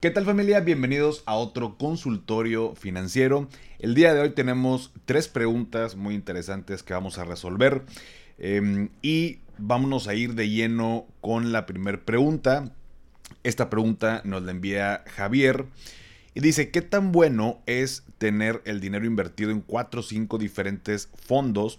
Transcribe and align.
¿Qué 0.00 0.10
tal 0.10 0.24
familia? 0.24 0.60
Bienvenidos 0.60 1.22
a 1.26 1.34
otro 1.34 1.76
consultorio 1.76 2.74
financiero. 2.74 3.50
El 3.78 3.94
día 3.94 4.14
de 4.14 4.20
hoy 4.22 4.30
tenemos 4.30 4.94
tres 5.04 5.28
preguntas 5.28 5.94
muy 5.94 6.14
interesantes 6.14 6.82
que 6.82 6.94
vamos 6.94 7.18
a 7.18 7.24
resolver 7.24 7.82
em, 8.38 8.88
y 9.02 9.40
vámonos 9.58 10.08
a 10.08 10.14
ir 10.14 10.32
de 10.36 10.48
lleno 10.48 11.06
con 11.20 11.52
la 11.52 11.66
primera 11.66 12.00
pregunta. 12.00 12.72
Esta 13.42 13.68
pregunta 13.68 14.22
nos 14.24 14.42
la 14.42 14.52
envía 14.52 15.04
Javier 15.06 15.66
y 16.32 16.40
dice, 16.40 16.70
¿qué 16.70 16.80
tan 16.80 17.12
bueno 17.12 17.60
es 17.66 18.04
tener 18.16 18.62
el 18.64 18.80
dinero 18.80 19.04
invertido 19.04 19.50
en 19.50 19.60
cuatro 19.60 20.00
o 20.00 20.02
cinco 20.02 20.38
diferentes 20.38 21.10
fondos 21.14 21.78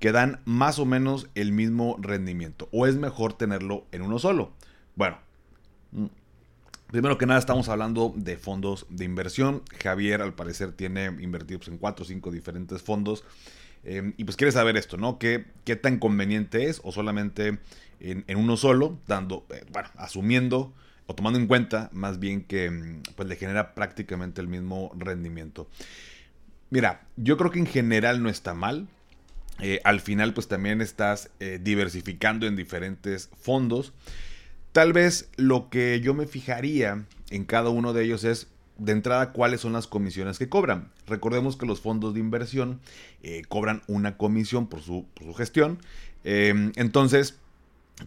que 0.00 0.10
dan 0.10 0.40
más 0.44 0.80
o 0.80 0.86
menos 0.86 1.28
el 1.36 1.52
mismo 1.52 1.96
rendimiento? 2.00 2.68
¿O 2.72 2.88
es 2.88 2.96
mejor 2.96 3.34
tenerlo 3.34 3.86
en 3.92 4.02
uno 4.02 4.18
solo? 4.18 4.54
Bueno, 4.96 5.18
Primero 6.90 7.18
que 7.18 7.26
nada 7.26 7.38
estamos 7.38 7.68
hablando 7.68 8.12
de 8.16 8.36
fondos 8.36 8.86
de 8.90 9.04
inversión. 9.04 9.62
Javier 9.80 10.22
al 10.22 10.34
parecer 10.34 10.72
tiene 10.72 11.06
invertidos 11.20 11.68
en 11.68 11.78
cuatro 11.78 12.04
o 12.04 12.06
cinco 12.08 12.32
diferentes 12.32 12.82
fondos. 12.82 13.22
Em, 13.84 14.12
y 14.16 14.24
pues 14.24 14.36
quiere 14.36 14.50
saber 14.50 14.76
esto, 14.76 14.96
¿no? 14.96 15.18
¿Qué, 15.18 15.46
¿Qué, 15.64 15.76
tan 15.76 15.98
conveniente 15.98 16.68
es 16.68 16.80
o 16.82 16.90
solamente 16.90 17.58
en, 18.00 18.24
uno 18.36 18.56
solo, 18.56 18.98
dando, 19.06 19.46
eh, 19.50 19.64
bueno, 19.72 19.88
asumiendo 19.96 20.74
o 21.06 21.14
tomando 21.14 21.38
en 21.38 21.46
cuenta 21.46 21.90
más 21.92 22.18
bien 22.18 22.42
que 22.42 22.70
mm, 22.70 23.02
pues 23.14 23.28
le 23.28 23.36
genera 23.36 23.74
prácticamente 23.74 24.40
el 24.40 24.48
mismo 24.48 24.92
rendimiento. 24.98 25.68
Mira, 26.70 27.02
yo 27.16 27.36
creo 27.36 27.52
que 27.52 27.60
en 27.60 27.66
general 27.66 28.20
no 28.22 28.28
está 28.28 28.52
mal. 28.52 28.88
Eh, 29.60 29.80
al 29.84 30.00
final 30.00 30.34
pues 30.34 30.48
también 30.48 30.80
estás 30.80 31.30
eh, 31.38 31.60
diversificando 31.62 32.46
en 32.46 32.56
diferentes 32.56 33.30
fondos. 33.40 33.92
Tal 34.72 34.92
vez 34.92 35.28
lo 35.36 35.68
que 35.68 36.00
yo 36.00 36.14
me 36.14 36.26
fijaría 36.26 37.04
en 37.30 37.44
cada 37.44 37.70
uno 37.70 37.92
de 37.92 38.04
ellos 38.04 38.24
es 38.24 38.46
de 38.78 38.92
entrada 38.92 39.32
cuáles 39.32 39.60
son 39.60 39.72
las 39.72 39.86
comisiones 39.86 40.38
que 40.38 40.48
cobran. 40.48 40.90
Recordemos 41.06 41.56
que 41.56 41.66
los 41.66 41.80
fondos 41.80 42.14
de 42.14 42.20
inversión 42.20 42.80
eh, 43.22 43.42
cobran 43.48 43.82
una 43.88 44.16
comisión 44.16 44.68
por 44.68 44.80
su, 44.80 45.06
gestión. 45.36 45.78
Em, 46.24 46.72
entonces, 46.76 47.38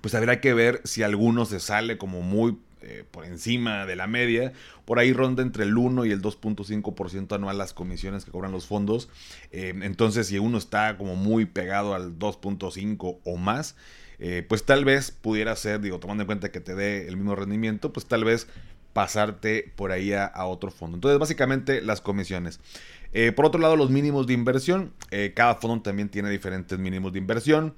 pues 0.01 0.15
habrá 0.15 0.41
que 0.41 0.53
ver 0.53 0.81
si 0.83 1.03
alguno 1.03 1.45
se 1.45 1.59
sale 1.59 1.97
como 1.97 2.21
muy 2.21 2.57
eh, 2.81 3.05
por 3.11 3.25
encima 3.25 3.85
de 3.85 3.95
la 3.95 4.07
media. 4.07 4.53
Por 4.85 4.99
ahí 4.99 5.13
ronda 5.13 5.43
entre 5.43 5.63
el 5.65 5.77
1 5.77 6.05
y 6.05 6.11
el 6.11 6.21
2.5% 6.21 7.35
anual 7.35 7.57
las 7.57 7.73
comisiones 7.73 8.25
que 8.25 8.31
cobran 8.31 8.51
los 8.51 8.65
fondos. 8.65 9.09
Em, 9.51 9.83
entonces, 9.83 10.27
si 10.27 10.39
uno 10.39 10.57
está 10.57 10.97
como 10.97 11.15
muy 11.15 11.45
pegado 11.45 11.93
al 11.93 12.17
2.5 12.17 13.19
o 13.23 13.37
más, 13.37 13.75
eh, 14.19 14.45
pues 14.47 14.65
tal 14.65 14.85
vez 14.85 15.11
pudiera 15.11 15.55
ser, 15.55 15.81
digo, 15.81 15.99
tomando 15.99 16.23
en 16.23 16.27
cuenta 16.27 16.51
que 16.51 16.59
te 16.59 16.75
dé 16.75 17.07
el 17.07 17.17
mismo 17.17 17.35
rendimiento, 17.35 17.93
pues 17.93 18.05
tal 18.05 18.23
vez 18.23 18.47
pasarte 18.93 19.71
por 19.75 19.91
ahí 19.91 20.13
a, 20.13 20.31
otro 20.45 20.69
fondo. 20.69 20.97
Entonces, 20.97 21.19
básicamente 21.19 21.81
las 21.81 21.99
comisiones. 21.99 22.59
Eh, 23.11 23.31
por 23.31 23.45
otro 23.45 23.59
lado, 23.59 23.75
los 23.75 23.89
mínimos 23.89 24.27
de 24.27 24.33
inversión. 24.33 24.93
Eh, 25.11 25.33
cada 25.35 25.55
fondo 25.55 25.81
también 25.81 26.09
tiene 26.09 26.29
diferentes 26.29 26.77
mínimos 26.77 27.13
de 27.13 27.19
inversión, 27.19 27.75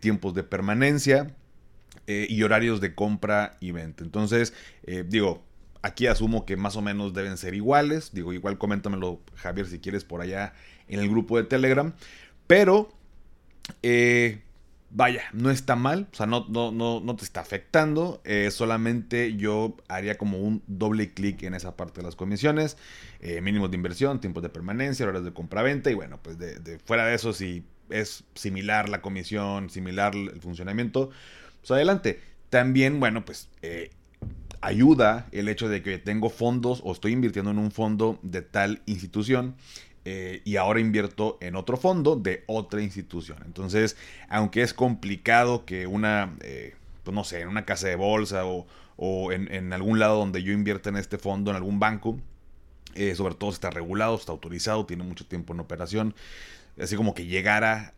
tiempos 0.00 0.34
de 0.34 0.42
permanencia 0.42 1.34
y 2.06 2.42
horarios 2.42 2.80
de 2.80 2.94
compra 2.94 3.56
y 3.60 3.72
venta. 3.72 4.02
Entonces, 4.02 4.54
digo, 5.06 5.42
aquí 5.82 6.06
asumo 6.06 6.46
que 6.46 6.56
más 6.56 6.76
o 6.76 6.82
menos 6.82 7.12
deben 7.12 7.36
ser 7.36 7.54
iguales. 7.54 8.12
Digo, 8.12 8.32
igual 8.32 8.58
coméntamelo, 8.58 9.20
Javier, 9.34 9.66
si 9.66 9.78
quieres 9.78 10.04
por 10.04 10.22
allá 10.22 10.54
en 10.88 11.00
el 11.00 11.08
grupo 11.08 11.36
de 11.36 11.44
Telegram. 11.44 11.92
Pero, 12.46 12.88
vaya, 14.90 15.24
no 15.32 15.50
está 15.50 15.76
mal, 15.76 16.08
o 16.12 16.16
sea, 16.16 16.26
no, 16.26 16.46
no, 16.48 16.70
no, 16.72 17.16
te 17.16 17.24
está 17.24 17.40
afectando. 17.40 18.20
Eh, 18.24 18.50
solamente 18.50 19.36
yo 19.36 19.76
haría 19.88 20.16
como 20.16 20.38
un 20.38 20.62
doble 20.66 21.12
clic 21.12 21.42
en 21.42 21.54
esa 21.54 21.76
parte 21.76 22.00
de 22.00 22.04
las 22.04 22.16
comisiones. 22.16 22.76
Eh, 23.20 23.40
mínimos 23.40 23.70
de 23.70 23.76
inversión, 23.76 24.20
tiempos 24.20 24.42
de 24.42 24.48
permanencia, 24.48 25.06
horas 25.06 25.24
de 25.24 25.32
compra-venta. 25.32 25.90
Y 25.90 25.94
bueno, 25.94 26.20
pues 26.22 26.38
de, 26.38 26.78
fuera 26.84 27.06
de 27.06 27.14
eso, 27.14 27.32
si 27.32 27.64
es 27.90 28.24
similar 28.34 28.88
la 28.88 29.02
comisión, 29.02 29.70
similar 29.70 30.14
el 30.14 30.40
funcionamiento, 30.40 31.10
pues 31.60 31.70
adelante. 31.70 32.20
También, 32.50 33.00
bueno, 33.00 33.24
pues 33.24 33.48
eh, 33.62 33.90
ayuda 34.60 35.26
el 35.32 35.48
hecho 35.48 35.68
de 35.68 35.82
que 35.82 35.98
tengo 35.98 36.30
fondos 36.30 36.80
o 36.84 36.92
estoy 36.92 37.12
invirtiendo 37.12 37.50
en 37.50 37.58
un 37.58 37.70
fondo 37.70 38.18
de 38.22 38.42
tal 38.42 38.82
institución 38.86 39.56
eh, 40.08 40.40
y 40.44 40.54
ahora 40.54 40.78
invierto 40.78 41.36
en 41.40 41.56
otro 41.56 41.76
fondo 41.76 42.14
de 42.14 42.44
otra 42.46 42.80
institución. 42.80 43.38
Entonces, 43.44 43.96
aunque 44.28 44.62
es 44.62 44.72
complicado 44.72 45.64
que 45.64 45.88
una, 45.88 46.36
eh, 46.42 46.76
pues 47.02 47.12
no 47.12 47.24
sé, 47.24 47.40
en 47.40 47.48
una 47.48 47.64
casa 47.64 47.88
de 47.88 47.96
bolsa 47.96 48.44
o, 48.46 49.32
en, 49.32 49.72
algún 49.72 49.98
lado 49.98 50.18
donde 50.18 50.44
yo 50.44 50.52
invierta 50.52 50.90
en 50.90 50.96
este 50.96 51.18
fondo, 51.18 51.50
en 51.50 51.56
algún 51.56 51.80
banco, 51.80 52.20
eh, 52.94 53.16
sobre 53.16 53.34
todo 53.34 53.50
está 53.50 53.68
regulado, 53.70 54.14
está 54.14 54.30
autorizado, 54.30 54.86
tiene 54.86 55.02
mucho 55.02 55.26
tiempo 55.26 55.52
en 55.54 55.58
operación, 55.58 56.14
así 56.80 56.94
como 56.94 57.12
que 57.12 57.26
llegara 57.26 57.92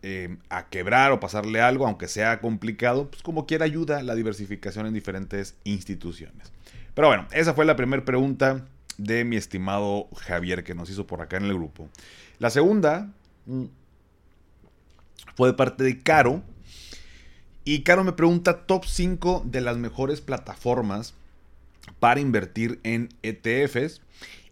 a 0.49 0.69
quebrar 0.69 1.11
o 1.11 1.19
pasarle 1.19 1.61
algo, 1.61 1.85
aunque 1.85 2.07
sea 2.07 2.41
complicado, 2.41 3.11
pues 3.11 3.21
como 3.21 3.45
quiera 3.45 3.65
ayuda 3.65 4.01
la 4.01 4.15
diversificación 4.15 4.87
en 4.87 4.95
diferentes 4.95 5.57
instituciones. 5.63 6.51
Pero 6.95 7.09
bueno, 7.09 7.27
esa 7.33 7.53
fue 7.53 7.65
la 7.65 7.75
primera 7.75 8.03
pregunta 8.03 8.65
de 8.99 9.23
mi 9.23 9.37
estimado 9.37 10.07
Javier 10.15 10.63
que 10.63 10.75
nos 10.75 10.89
hizo 10.89 11.07
por 11.07 11.21
acá 11.21 11.37
en 11.37 11.45
el 11.45 11.53
grupo. 11.53 11.89
La 12.37 12.49
segunda 12.49 13.09
fue 15.35 15.49
de 15.49 15.53
parte 15.53 15.83
de 15.83 15.99
Caro. 15.99 16.43
Y 17.63 17.83
Caro 17.83 18.03
me 18.03 18.13
pregunta 18.13 18.65
top 18.65 18.85
5 18.85 19.43
de 19.45 19.61
las 19.61 19.77
mejores 19.77 20.21
plataformas 20.21 21.13
para 21.99 22.19
invertir 22.19 22.79
en 22.83 23.09
ETFs 23.23 24.01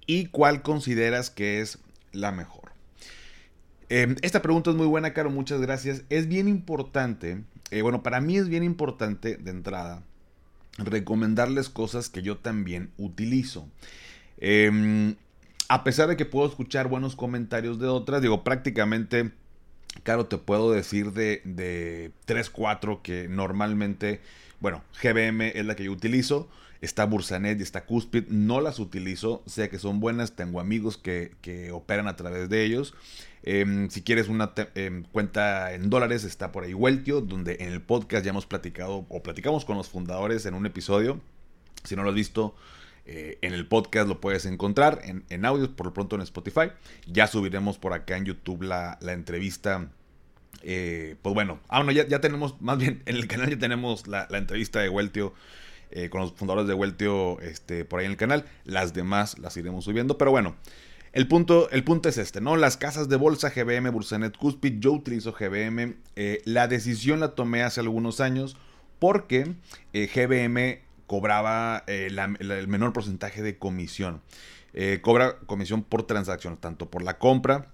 y 0.06 0.28
cuál 0.28 0.62
consideras 0.62 1.30
que 1.30 1.62
es 1.62 1.80
la 2.12 2.32
mejor. 2.32 2.72
Em, 3.90 4.16
esta 4.22 4.42
pregunta 4.42 4.70
es 4.70 4.76
muy 4.76 4.88
buena, 4.88 5.14
Caro, 5.14 5.30
muchas 5.30 5.60
gracias. 5.62 6.04
Es 6.10 6.28
bien 6.28 6.48
importante, 6.48 7.44
eh, 7.72 7.82
bueno, 7.82 8.04
para 8.04 8.22
mí 8.22 8.38
es 8.38 8.48
bien 8.48 8.64
importante 8.64 9.38
de 9.38 9.52
entrada 9.52 10.04
recomendarles 10.78 11.70
cosas 11.70 12.10
que 12.10 12.22
yo 12.22 12.38
también 12.38 12.92
utilizo. 12.98 13.68
Em, 14.38 15.16
a 15.70 15.84
pesar 15.84 16.08
de 16.08 16.18
que 16.18 16.26
puedo 16.26 16.48
escuchar 16.48 16.88
buenos 16.88 17.16
comentarios 17.16 17.80
de 17.80 17.88
otras, 17.88 18.22
digo, 18.22 18.44
prácticamente, 18.44 19.32
claro, 20.04 20.26
te 20.28 20.38
puedo 20.38 20.72
decir 20.72 21.12
de, 21.12 21.42
de 21.44 22.12
3, 22.26 22.50
4 22.50 23.02
que 23.02 23.28
normalmente, 23.28 24.22
bueno, 24.60 24.84
GBM 25.02 25.52
es 25.56 25.66
la 25.66 25.76
que 25.76 25.86
yo 25.86 25.92
utilizo, 25.92 26.50
está 26.82 27.06
Bursanet 27.06 27.60
y 27.60 27.64
está 27.64 27.86
Cuspid, 27.86 28.28
no 28.30 28.62
las 28.62 28.80
utilizo, 28.80 29.44
sé 29.46 29.70
que 29.70 29.80
son 29.80 30.00
buenas, 30.00 30.36
tengo 30.36 30.60
amigos 30.60 30.98
que, 30.98 31.32
operan 31.74 32.08
a 32.08 32.16
través 32.16 32.50
de 32.50 32.64
ellos. 32.64 32.94
Em, 33.44 33.90
si 33.90 34.02
quieres 34.02 34.28
una 34.28 34.54
em, 34.76 35.04
cuenta 35.04 35.74
en 35.74 35.90
dólares, 35.90 36.24
está 36.24 36.52
por 36.52 36.64
ahí 36.64 36.74
Weltio, 36.74 37.22
donde 37.22 37.58
en 37.60 37.72
el 37.72 37.82
podcast 37.82 38.26
ya 38.26 38.32
hemos 38.32 38.46
platicado 38.46 39.06
o 39.10 39.24
platicamos 39.24 39.66
con 39.66 39.78
los 39.78 39.88
fundadores 39.90 40.46
en 40.46 40.54
un 40.54 40.66
episodio. 40.66 41.20
Si 41.84 41.96
no 41.96 42.04
lo 42.04 42.10
has 42.10 42.16
visto, 42.16 42.56
eh, 43.10 43.38
en 43.42 43.54
el 43.54 43.66
podcast 43.66 44.10
lo 44.10 44.20
puedes 44.20 44.46
encontrar 44.46 45.00
en, 45.06 45.24
en 45.30 45.46
audios, 45.46 45.70
por 45.70 45.86
lo 45.86 45.94
pronto 45.94 46.18
en 46.18 46.22
Spotify. 46.24 46.72
Ya 47.08 47.26
subiremos 47.28 47.78
por 47.78 47.94
acá 47.94 48.18
en 48.18 48.26
YouTube 48.26 48.64
la, 48.64 49.00
entrevista. 49.02 49.90
Eh, 50.62 51.16
pues 51.22 51.34
bueno, 51.34 51.62
ah, 51.70 51.82
bueno, 51.82 51.94
ya, 51.94 52.20
tenemos, 52.20 52.62
más 52.62 52.78
bien 52.78 53.02
en 53.06 53.16
el 53.16 53.28
canal 53.28 53.50
ya 53.50 53.58
tenemos 53.58 54.08
la, 54.08 54.28
entrevista 54.32 54.82
de 54.82 54.90
Weltio 54.90 55.34
eh, 55.90 56.10
con 56.10 56.20
los 56.20 56.34
fundadores 56.34 56.68
de 56.68 56.74
Weltio 56.74 57.40
este, 57.40 57.86
por 57.86 58.02
ahí 58.02 58.06
en 58.08 58.12
el 58.12 58.18
canal. 58.18 58.44
Las 58.66 58.94
demás 58.94 59.40
las 59.40 59.56
iremos 59.56 59.86
subiendo, 59.86 60.18
pero 60.18 60.32
bueno. 60.32 60.58
El 61.14 61.30
punto, 61.30 61.70
el 61.72 61.86
punto 61.86 62.10
es 62.10 62.18
este, 62.18 62.42
¿no? 62.42 62.58
Las 62.58 62.76
casas 62.76 63.08
de 63.08 63.16
bolsa 63.16 63.50
GBM, 63.50 63.90
Bursanet, 63.90 64.38
Cuspid, 64.38 64.80
yo 64.80 64.92
utilizo 64.92 65.32
GBM. 65.32 65.96
la 66.44 66.68
decisión 66.68 67.22
la 67.22 67.30
tomé 67.36 67.64
hace 67.64 67.80
algunos 67.80 68.20
años 68.20 68.58
porque 69.00 69.56
GBM 69.94 70.87
cobraba 71.08 71.84
eh, 71.88 72.10
el 72.10 72.68
menor 72.68 72.94
porcentaje 72.94 73.42
de 73.42 73.58
comisión. 73.58 74.22
Eh, 74.74 75.00
cobra 75.02 75.40
comisión 75.40 75.82
por 75.82 76.04
transacción, 76.04 76.58
tanto 76.58 76.92
por 76.92 77.02
la 77.02 77.18
compra 77.18 77.72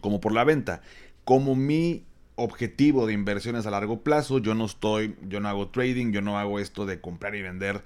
como 0.00 0.20
por 0.20 0.32
la 0.32 0.44
venta. 0.44 0.82
Como 1.24 1.56
mi 1.56 2.04
objetivo 2.36 3.06
de 3.06 3.14
inversiones 3.14 3.66
a 3.66 3.70
largo 3.70 4.02
plazo, 4.02 4.38
yo 4.38 4.54
no 4.54 4.66
estoy, 4.66 5.16
yo 5.28 5.40
no 5.40 5.48
hago 5.48 5.68
trading, 5.68 6.12
yo 6.12 6.20
no 6.20 6.38
hago 6.38 6.60
esto 6.60 6.86
de 6.86 7.00
comprar 7.00 7.34
y 7.34 7.42
vender 7.42 7.82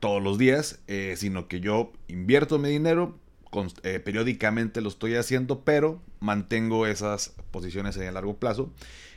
todos 0.00 0.22
los 0.22 0.36
días, 0.36 0.80
eh, 0.88 1.14
sino 1.16 1.48
que 1.48 1.60
yo 1.60 1.92
invierto 2.08 2.58
mi 2.58 2.68
dinero, 2.68 3.16
periódicamente 4.04 4.80
lo 4.80 4.88
estoy 4.88 5.14
haciendo, 5.14 5.60
pero 5.60 6.02
mantengo 6.18 6.88
esas 6.88 7.34
posiciones 7.52 7.96
a 7.96 8.10
largo 8.10 8.36
plazo. 8.36 8.72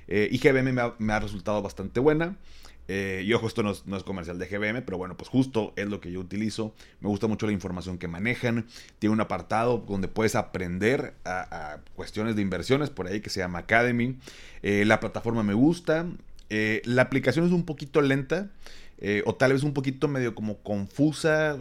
y 0.08 0.38
GBM 0.38 0.72
me 0.72 0.84
me 1.00 1.14
ha 1.14 1.19
resultado 1.19 1.60
bastante 1.64 2.00
buena. 2.00 2.38
Eh, 2.88 3.24
y 3.25 3.34
ojo, 3.34 3.48
esto 3.48 3.63
no 3.63 3.72
es, 3.72 4.04
comercial 4.04 4.39
de 4.39 4.48
GBM, 4.48 4.81
pero 4.81 4.98
bueno, 4.98 5.18
pues 5.18 5.30
justo 5.30 5.74
es 5.75 5.88
lo 5.88 6.00
que 6.00 6.12
yo 6.12 6.19
utilizo. 6.19 6.74
Me 7.01 7.10
gusta 7.10 7.28
mucho 7.28 7.45
la 7.45 7.51
información 7.51 7.98
que 7.98 8.07
manejan. 8.07 8.66
Tiene 9.00 9.13
un 9.13 9.22
apartado 9.22 9.84
donde 9.88 10.07
puedes 10.07 10.36
aprender 10.36 11.13
a, 11.25 11.80
cuestiones 11.95 12.36
de 12.36 12.42
inversiones, 12.42 12.89
por 12.89 13.07
ahí 13.07 13.22
que 13.22 13.30
se 13.30 13.39
llama 13.39 13.60
Academy. 13.60 14.18
Eh, 14.63 14.86
la 14.86 15.00
plataforma 15.00 15.44
me 15.44 15.54
gusta. 15.54 16.06
Eh, 16.50 16.81
la 16.86 17.01
aplicación 17.01 17.45
es 17.45 17.51
un 17.51 17.66
poquito 17.66 18.01
lenta 18.01 18.50
eh, 19.00 19.22
o 19.25 19.36
tal 19.36 19.51
vez 19.51 19.63
un 19.63 19.74
poquito 19.74 20.07
medio 20.07 20.33
como 20.33 20.57
confusa. 20.60 21.57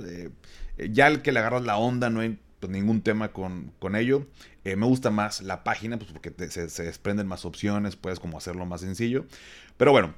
Ya 0.79 1.08
el 1.08 1.22
que 1.22 1.32
le 1.32 1.40
agarras 1.40 1.62
la 1.62 1.76
onda 1.76 2.11
no 2.11 2.20
hay 2.20 2.38
pues, 2.61 2.70
ningún 2.70 3.00
tema 3.00 3.32
con, 3.32 3.72
ello. 3.96 4.26
me 4.64 4.87
gusta 4.87 5.11
más 5.11 5.43
la 5.43 5.64
página 5.64 5.99
pues, 5.99 6.12
porque 6.12 6.32
se, 6.50 6.69
se, 6.69 6.82
desprenden 6.84 7.26
más 7.26 7.44
opciones, 7.44 7.96
puedes 7.96 8.20
como 8.20 8.38
hacerlo 8.38 8.64
más 8.67 8.82
sencillo. 8.82 9.25
Pero 9.76 9.90
bueno, 9.90 10.14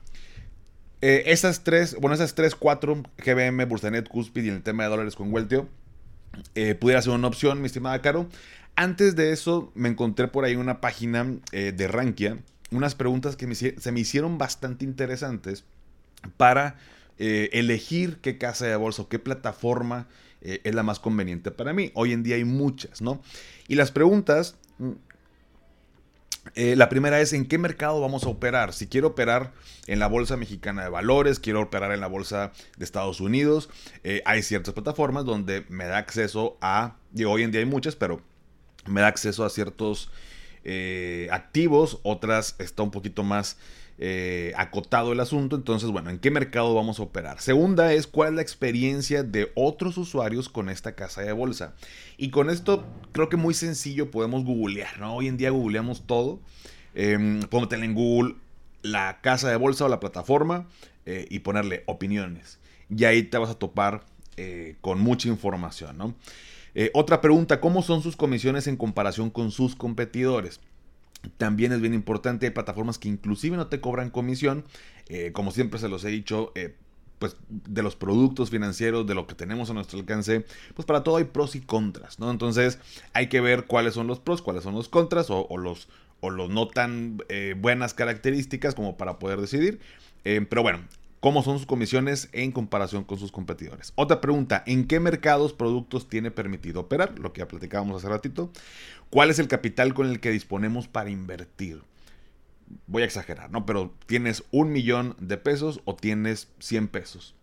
esas 1.00 1.64
tres, 1.64 1.96
bueno, 2.00 2.14
esas 2.14 2.34
tres, 2.34 2.54
cuatro, 2.54 3.02
GBM, 3.18 3.64
Bursanet, 3.66 4.08
Cuspid 4.08 4.44
y 4.44 4.48
el 4.48 4.62
tema 4.62 4.84
de 4.84 4.90
dólares 4.90 5.14
con 5.14 5.32
Weltio, 5.32 5.68
pudiera 6.80 7.00
ser 7.02 7.12
una 7.12 7.28
opción, 7.28 7.60
mi 7.60 7.66
estimada 7.66 8.00
Caro. 8.02 8.28
Antes 8.76 9.16
de 9.16 9.32
eso, 9.32 9.72
me 9.74 9.88
encontré 9.88 10.28
por 10.28 10.44
ahí 10.44 10.56
una 10.56 10.80
página 10.80 11.26
de 11.52 11.88
Rankia 11.88 12.38
unas 12.70 12.94
preguntas 12.94 13.36
que 13.36 13.54
se 13.54 13.92
me 13.92 14.00
hicieron 14.00 14.38
bastante 14.38 14.84
interesantes 14.84 15.64
para 16.36 16.76
eh, 17.18 17.50
elegir 17.52 18.18
qué 18.20 18.38
casa 18.38 18.66
de 18.66 18.76
bolsa 18.76 19.02
o 19.02 19.08
qué 19.08 19.18
plataforma 19.18 20.06
eh, 20.40 20.60
es 20.64 20.74
la 20.74 20.82
más 20.82 21.00
conveniente 21.00 21.50
para 21.50 21.72
mí. 21.72 21.90
Hoy 21.94 22.12
en 22.12 22.22
día 22.22 22.36
hay 22.36 22.44
muchas, 22.44 23.00
¿no? 23.00 23.22
Y 23.66 23.74
las 23.74 23.90
preguntas, 23.90 24.56
mm, 24.78 24.90
eh, 26.54 26.76
la 26.76 26.88
primera 26.88 27.20
es 27.20 27.32
en 27.32 27.46
qué 27.46 27.58
mercado 27.58 28.00
vamos 28.00 28.24
a 28.24 28.28
operar. 28.28 28.72
Si 28.72 28.86
quiero 28.86 29.08
operar 29.08 29.52
en 29.86 29.98
la 29.98 30.06
Bolsa 30.06 30.36
Mexicana 30.36 30.84
de 30.84 30.90
Valores, 30.90 31.38
quiero 31.38 31.62
operar 31.62 31.92
en 31.92 32.00
la 32.00 32.06
Bolsa 32.06 32.52
de 32.76 32.84
Estados 32.84 33.20
Unidos, 33.20 33.70
hay 34.24 34.42
ciertas 34.42 34.74
plataformas 34.74 35.24
donde 35.24 35.64
me 35.68 35.86
da 35.86 35.98
acceso 35.98 36.58
a, 36.60 36.96
digo, 37.10 37.32
hoy 37.32 37.42
en 37.42 37.50
día 37.50 37.60
hay 37.60 37.66
muchas, 37.66 37.96
pero 37.96 38.22
me 38.86 39.00
da 39.00 39.08
acceso 39.08 39.44
a 39.44 39.50
ciertos 39.50 40.10
eh, 40.64 41.28
activos, 41.30 42.00
otras 42.02 42.56
está 42.58 42.82
un 42.82 42.90
poquito 42.90 43.22
más 43.22 43.56
eh, 43.98 44.52
acotado 44.56 45.12
el 45.12 45.20
asunto. 45.20 45.56
Entonces, 45.56 45.90
bueno, 45.90 46.10
¿en 46.10 46.18
qué 46.18 46.30
mercado 46.30 46.74
vamos 46.74 47.00
a 47.00 47.02
operar? 47.02 47.40
Segunda 47.40 47.92
es 47.92 48.06
cuál 48.06 48.30
es 48.30 48.34
la 48.36 48.42
experiencia 48.42 49.22
de 49.22 49.50
otros 49.54 49.98
usuarios 49.98 50.48
con 50.48 50.68
esta 50.68 50.94
casa 50.94 51.22
de 51.22 51.32
bolsa. 51.32 51.74
Y 52.16 52.30
con 52.30 52.50
esto 52.50 52.86
creo 53.12 53.28
que 53.28 53.36
muy 53.36 53.54
sencillo 53.54 54.10
podemos 54.10 54.44
googlear, 54.44 54.98
¿no? 54.98 55.16
Hoy 55.16 55.28
en 55.28 55.36
día 55.36 55.50
googleamos 55.50 56.06
todo. 56.06 56.40
Eh, 56.94 57.12
en 57.12 57.94
Google 57.94 58.36
la 58.82 59.20
casa 59.20 59.50
de 59.50 59.56
bolsa 59.56 59.84
o 59.84 59.88
la 59.88 60.00
plataforma 60.00 60.66
eh, 61.06 61.26
y 61.30 61.40
ponerle 61.40 61.82
opiniones. 61.86 62.58
Y 62.88 63.04
ahí 63.04 63.22
te 63.22 63.38
vas 63.38 63.50
a 63.50 63.58
topar 63.58 64.04
con 64.80 65.00
mucha 65.00 65.28
información, 65.28 65.98
¿no? 65.98 66.14
Eh, 66.80 66.92
otra 66.94 67.20
pregunta, 67.20 67.60
¿cómo 67.60 67.82
son 67.82 68.02
sus 68.02 68.14
comisiones 68.14 68.68
en 68.68 68.76
comparación 68.76 69.30
con 69.30 69.50
sus 69.50 69.74
competidores? 69.74 70.60
También 71.36 71.72
es 71.72 71.80
bien 71.80 71.94
importante, 71.94 72.46
hay 72.46 72.52
plataformas 72.52 72.98
que 72.98 73.08
inclusive 73.08 73.56
no 73.56 73.66
te 73.66 73.80
cobran 73.80 74.10
comisión, 74.10 74.64
eh, 75.08 75.32
como 75.32 75.50
siempre 75.50 75.80
se 75.80 75.88
los 75.88 76.04
he 76.04 76.08
dicho, 76.08 76.52
eh, 76.54 76.76
pues 77.18 77.36
de 77.48 77.82
los 77.82 77.96
productos 77.96 78.50
financieros, 78.50 79.06
de 79.06 79.14
lo 79.14 79.26
que 79.26 79.34
tenemos 79.34 79.70
a 79.70 79.74
nuestro 79.74 79.98
alcance, 79.98 80.44
pues 80.74 80.86
para 80.86 81.02
todo 81.02 81.16
hay 81.16 81.24
pros 81.24 81.56
y 81.56 81.60
contras, 81.60 82.20
¿no? 82.20 82.30
Entonces 82.30 82.78
hay 83.12 83.28
que 83.28 83.40
ver 83.40 83.66
cuáles 83.66 83.94
son 83.94 84.06
los 84.06 84.20
pros, 84.20 84.42
cuáles 84.42 84.62
son 84.62 84.74
los 84.74 84.88
contras 84.88 85.26
o, 85.30 85.56
los, 85.56 85.88
o 86.20 86.30
los 86.30 86.48
no 86.50 86.68
tan 86.68 87.20
buenas 87.56 87.94
características 87.94 88.76
como 88.76 88.96
para 88.96 89.18
poder 89.18 89.40
decidir. 89.40 89.80
pero 90.22 90.62
bueno, 90.62 90.78
cómo 91.20 91.42
son 91.42 91.58
sus 91.58 91.66
comisiones 91.66 92.28
en 92.32 92.52
comparación 92.52 93.04
con 93.04 93.18
sus 93.18 93.32
competidores. 93.32 93.92
Otra 93.96 94.20
pregunta, 94.20 94.62
¿en 94.66 94.86
qué 94.86 95.00
mercados 95.00 95.52
productos 95.52 96.08
tiene 96.08 96.30
permitido 96.30 96.80
operar? 96.80 97.18
Lo 97.18 97.32
que 97.32 97.40
ya 97.40 97.48
platicábamos 97.48 97.96
hace 97.96 98.08
ratito. 98.08 98.50
¿Cuál 99.10 99.30
es 99.30 99.38
el 99.38 99.48
capital 99.48 99.94
con 99.94 100.08
el 100.08 100.20
que 100.20 100.30
disponemos 100.30 100.88
para 100.88 101.10
invertir? 101.10 101.82
Voy 102.86 103.02
a 103.02 103.06
exagerar, 103.06 103.50
¿no? 103.50 103.64
Pero 103.64 103.94
tienes 104.06 104.44
un 104.50 104.72
millón 104.72 105.16
de 105.18 105.38
pesos 105.38 105.80
o 105.84 105.96
tienes 105.96 106.48
100 106.58 106.88
pesos. 106.88 107.34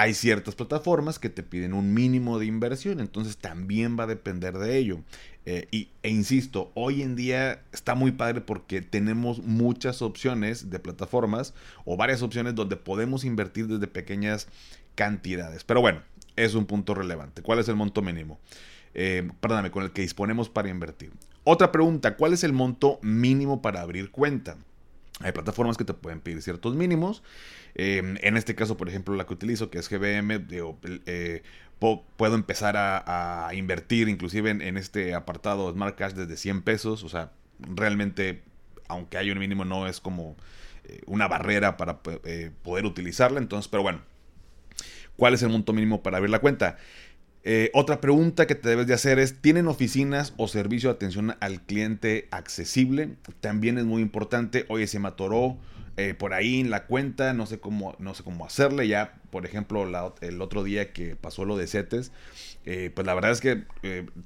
Hay 0.00 0.14
ciertas 0.14 0.54
plataformas 0.54 1.18
que 1.18 1.28
te 1.28 1.42
piden 1.42 1.72
un 1.72 1.92
mínimo 1.92 2.38
de 2.38 2.46
inversión, 2.46 3.00
entonces 3.00 3.36
también 3.36 3.98
va 3.98 4.04
a 4.04 4.06
depender 4.06 4.56
de 4.56 4.78
ello. 4.78 5.00
Eh, 5.44 5.66
y, 5.72 5.88
e 6.04 6.10
insisto, 6.10 6.70
hoy 6.74 7.02
en 7.02 7.16
día 7.16 7.64
está 7.72 7.96
muy 7.96 8.12
padre 8.12 8.40
porque 8.40 8.80
tenemos 8.80 9.42
muchas 9.42 10.00
opciones 10.00 10.70
de 10.70 10.78
plataformas 10.78 11.52
o 11.84 11.96
varias 11.96 12.22
opciones 12.22 12.54
donde 12.54 12.76
podemos 12.76 13.24
invertir 13.24 13.66
desde 13.66 13.88
pequeñas 13.88 14.46
cantidades. 14.94 15.64
Pero 15.64 15.80
bueno, 15.80 16.02
es 16.36 16.54
un 16.54 16.66
punto 16.66 16.94
relevante. 16.94 17.42
¿Cuál 17.42 17.58
es 17.58 17.68
el 17.68 17.74
monto 17.74 18.00
mínimo? 18.00 18.38
Eh, 18.94 19.28
perdóname, 19.40 19.72
con 19.72 19.82
el 19.82 19.90
que 19.90 20.02
disponemos 20.02 20.48
para 20.48 20.68
invertir. 20.68 21.10
Otra 21.42 21.72
pregunta, 21.72 22.16
¿cuál 22.16 22.34
es 22.34 22.44
el 22.44 22.52
monto 22.52 23.00
mínimo 23.02 23.62
para 23.62 23.80
abrir 23.80 24.12
cuenta? 24.12 24.58
Hay 25.20 25.32
plataformas 25.32 25.76
que 25.76 25.84
te 25.84 25.94
pueden 25.94 26.20
pedir 26.20 26.42
ciertos 26.42 26.74
mínimos. 26.76 27.22
Eh, 27.74 28.16
en 28.20 28.36
este 28.36 28.54
caso, 28.54 28.76
por 28.76 28.88
ejemplo, 28.88 29.14
la 29.16 29.26
que 29.26 29.34
utilizo, 29.34 29.70
que 29.70 29.78
es 29.78 29.88
GBM, 29.88 30.46
eh, 31.06 31.42
puedo 31.78 32.34
empezar 32.34 32.76
a, 32.76 33.50
invertir 33.54 34.08
inclusive 34.08 34.50
en, 34.50 34.76
este 34.76 35.14
apartado 35.14 35.72
Smart 35.72 35.96
Cash 35.96 36.12
desde 36.12 36.36
100 36.36 36.62
pesos. 36.62 37.02
O 37.02 37.08
sea, 37.08 37.32
realmente, 37.58 38.42
aunque 38.86 39.18
hay 39.18 39.30
un 39.30 39.38
mínimo, 39.38 39.64
no 39.64 39.88
es 39.88 40.00
como 40.00 40.36
eh, 40.84 41.00
una 41.06 41.26
barrera 41.26 41.76
para 41.76 42.00
poder 42.00 42.84
utilizarla. 42.84 43.40
Entonces, 43.40 43.68
pero 43.68 43.82
bueno, 43.82 44.02
¿cuál 45.16 45.34
es 45.34 45.42
el 45.42 45.48
monto 45.48 45.72
mínimo 45.72 46.02
para 46.02 46.18
abrir 46.18 46.30
la 46.30 46.40
cuenta? 46.40 46.78
Eh, 47.44 47.70
otra 47.72 48.00
pregunta 48.00 48.46
que 48.46 48.54
te 48.54 48.68
debes 48.68 48.86
de 48.86 48.94
hacer 48.94 49.18
es, 49.18 49.40
¿tienen 49.40 49.68
oficinas 49.68 50.34
o 50.36 50.48
servicio 50.48 50.90
de 50.90 50.96
atención 50.96 51.36
al 51.40 51.62
cliente 51.62 52.28
accesible? 52.30 53.14
También 53.40 53.78
es 53.78 53.84
muy 53.84 54.02
importante, 54.02 54.66
oye, 54.68 54.86
se 54.86 54.98
me 54.98 55.08
atoró 55.08 55.56
eh, 55.96 56.14
por 56.14 56.34
ahí 56.34 56.60
en 56.60 56.70
la 56.70 56.86
cuenta, 56.86 57.32
no 57.32 57.46
sé 57.46 57.58
cómo, 57.58 57.96
no 57.98 58.14
sé 58.14 58.22
cómo 58.22 58.44
hacerle. 58.44 58.88
Ya, 58.88 59.14
por 59.30 59.46
ejemplo, 59.46 59.86
el 60.20 60.42
otro 60.42 60.64
día 60.64 60.92
que 60.92 61.16
pasó 61.16 61.44
lo 61.44 61.56
de 61.56 61.66
CETES, 61.66 62.12
eh, 62.66 62.90
pues 62.94 63.06
la 63.06 63.14
verdad 63.14 63.30
es 63.30 63.40
que 63.40 63.64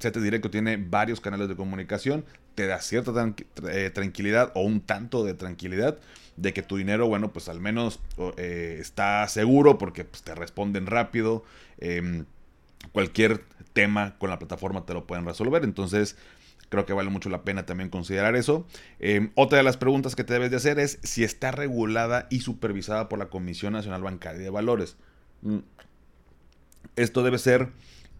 CETES 0.00 0.22
Directo 0.22 0.50
tiene 0.50 0.76
varios 0.76 1.20
canales 1.20 1.48
de 1.48 1.54
comunicación, 1.54 2.24
te 2.54 2.66
da 2.66 2.80
cierta 2.80 3.12
tranquilidad 3.94 4.52
o 4.54 4.62
un 4.62 4.80
tanto 4.80 5.24
de 5.24 5.34
tranquilidad 5.34 5.98
de 6.36 6.52
que 6.52 6.62
tu 6.62 6.76
dinero, 6.76 7.06
bueno, 7.06 7.32
pues 7.32 7.48
al 7.48 7.60
menos 7.60 8.00
está 8.38 9.28
seguro 9.28 9.78
porque 9.78 10.04
pues, 10.04 10.22
te 10.22 10.34
responden 10.34 10.86
rápido. 10.86 11.44
Cualquier 12.90 13.44
tema 13.72 14.16
con 14.18 14.30
la 14.30 14.38
plataforma 14.38 14.84
te 14.84 14.94
lo 14.94 15.06
pueden 15.06 15.24
resolver. 15.24 15.64
Entonces, 15.64 16.16
creo 16.68 16.86
que 16.86 16.92
vale 16.92 17.10
mucho 17.10 17.28
la 17.28 17.44
pena 17.44 17.66
también 17.66 17.90
considerar 17.90 18.34
eso. 18.34 18.66
Em, 18.98 19.30
otra 19.34 19.58
de 19.58 19.64
las 19.64 19.76
preguntas 19.76 20.16
que 20.16 20.24
te 20.24 20.32
debes 20.32 20.50
de 20.50 20.56
hacer 20.56 20.78
es 20.78 20.98
si 21.02 21.22
está 21.22 21.50
regulada 21.50 22.26
y 22.30 22.40
supervisada 22.40 23.08
por 23.08 23.18
la 23.18 23.26
Comisión 23.26 23.74
Nacional 23.74 24.02
Bancaria 24.02 24.40
de 24.40 24.50
Valores. 24.50 24.96
Mm. 25.42 25.58
Esto 26.96 27.22
debe 27.22 27.38
ser 27.38 27.68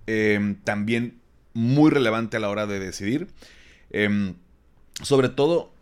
em, 0.07 0.57
también 0.57 1.21
muy 1.55 1.91
relevante 1.91 2.37
a 2.37 2.41
la 2.41 2.51
hora 2.51 2.67
de 2.67 2.79
decidir. 2.79 3.29
Em, 3.91 4.35
sobre 5.03 5.29
todo, 5.29 5.73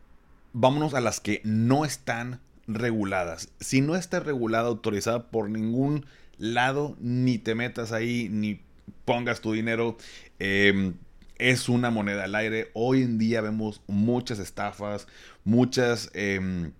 vámonos 0.52 0.94
a 0.94 1.00
las 1.00 1.20
que 1.20 1.40
no 1.44 1.84
están 1.84 2.40
reguladas. 2.66 3.48
Si 3.60 3.80
no 3.80 3.96
está 3.96 4.20
regulada, 4.20 4.68
autorizada 4.68 5.30
por 5.30 5.50
ningún 5.50 6.06
lado, 6.38 6.96
ni 7.00 7.38
te 7.38 7.54
metas 7.54 7.92
ahí, 7.92 8.28
ni 8.30 8.60
pongas 9.04 9.40
tu 9.40 9.52
dinero. 9.52 9.96
Em, 10.38 10.94
es 11.38 11.68
una 11.68 11.90
moneda 11.90 12.24
al 12.24 12.34
aire. 12.34 12.70
Hoy 12.74 13.02
en 13.02 13.18
día 13.18 13.40
vemos 13.40 13.82
muchas 13.86 14.38
estafas, 14.38 15.06
muchas, 15.44 16.10
em, 16.14 16.72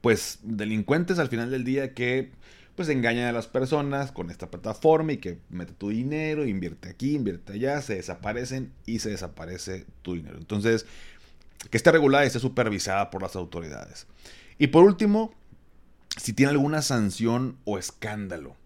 pues, 0.00 0.40
delincuentes 0.42 1.18
al 1.18 1.28
final 1.28 1.50
del 1.50 1.64
día 1.64 1.94
que, 1.94 2.30
pues, 2.76 2.88
engañan 2.88 3.26
a 3.26 3.32
las 3.32 3.46
personas 3.46 4.12
con 4.12 4.30
esta 4.30 4.50
plataforma 4.50 5.12
y 5.12 5.16
que 5.18 5.38
mete 5.48 5.72
tu 5.72 5.88
dinero, 5.90 6.46
invierte 6.46 6.90
aquí, 6.90 7.14
invierte 7.14 7.54
allá, 7.54 7.80
se 7.82 7.94
desaparecen 7.96 8.72
y 8.86 8.98
se 9.00 9.10
desaparece 9.10 9.86
tu 10.02 10.14
dinero. 10.14 10.38
Entonces, 10.38 10.86
que 11.70 11.76
esté 11.76 11.90
regulada 11.90 12.24
y 12.24 12.28
esté 12.28 12.38
supervisada 12.40 13.10
por 13.10 13.22
las 13.22 13.36
autoridades. 13.36 14.06
Y 14.58 14.68
por 14.68 14.84
último, 14.84 15.34
si 16.16 16.32
tiene 16.32 16.50
alguna 16.50 16.82
sanción 16.82 17.56
o 17.64 17.78
escándalo. 17.78 18.56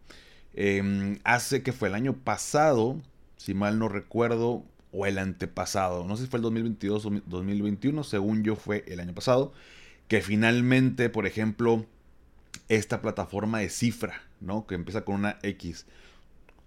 Em, 0.54 1.18
hace 1.24 1.62
que 1.62 1.72
fue 1.72 1.88
el 1.88 1.94
año 1.94 2.14
pasado, 2.14 3.00
si 3.36 3.54
mal 3.54 3.78
no 3.78 3.88
recuerdo, 3.88 4.64
o 4.92 5.06
el 5.06 5.18
antepasado, 5.18 6.04
no 6.04 6.16
sé 6.16 6.24
si 6.24 6.28
fue 6.28 6.38
el 6.38 6.42
2022 6.42 7.06
o 7.06 7.10
2021, 7.26 8.04
según 8.04 8.44
yo 8.44 8.56
fue 8.56 8.84
el 8.86 9.00
año 9.00 9.14
pasado, 9.14 9.52
que 10.06 10.20
finalmente, 10.20 11.08
por 11.08 11.26
ejemplo, 11.26 11.86
esta 12.68 13.00
plataforma 13.00 13.60
de 13.60 13.70
cifra, 13.70 14.22
¿no? 14.40 14.66
Que 14.66 14.74
empieza 14.74 15.04
con 15.04 15.14
una 15.14 15.38
X, 15.42 15.86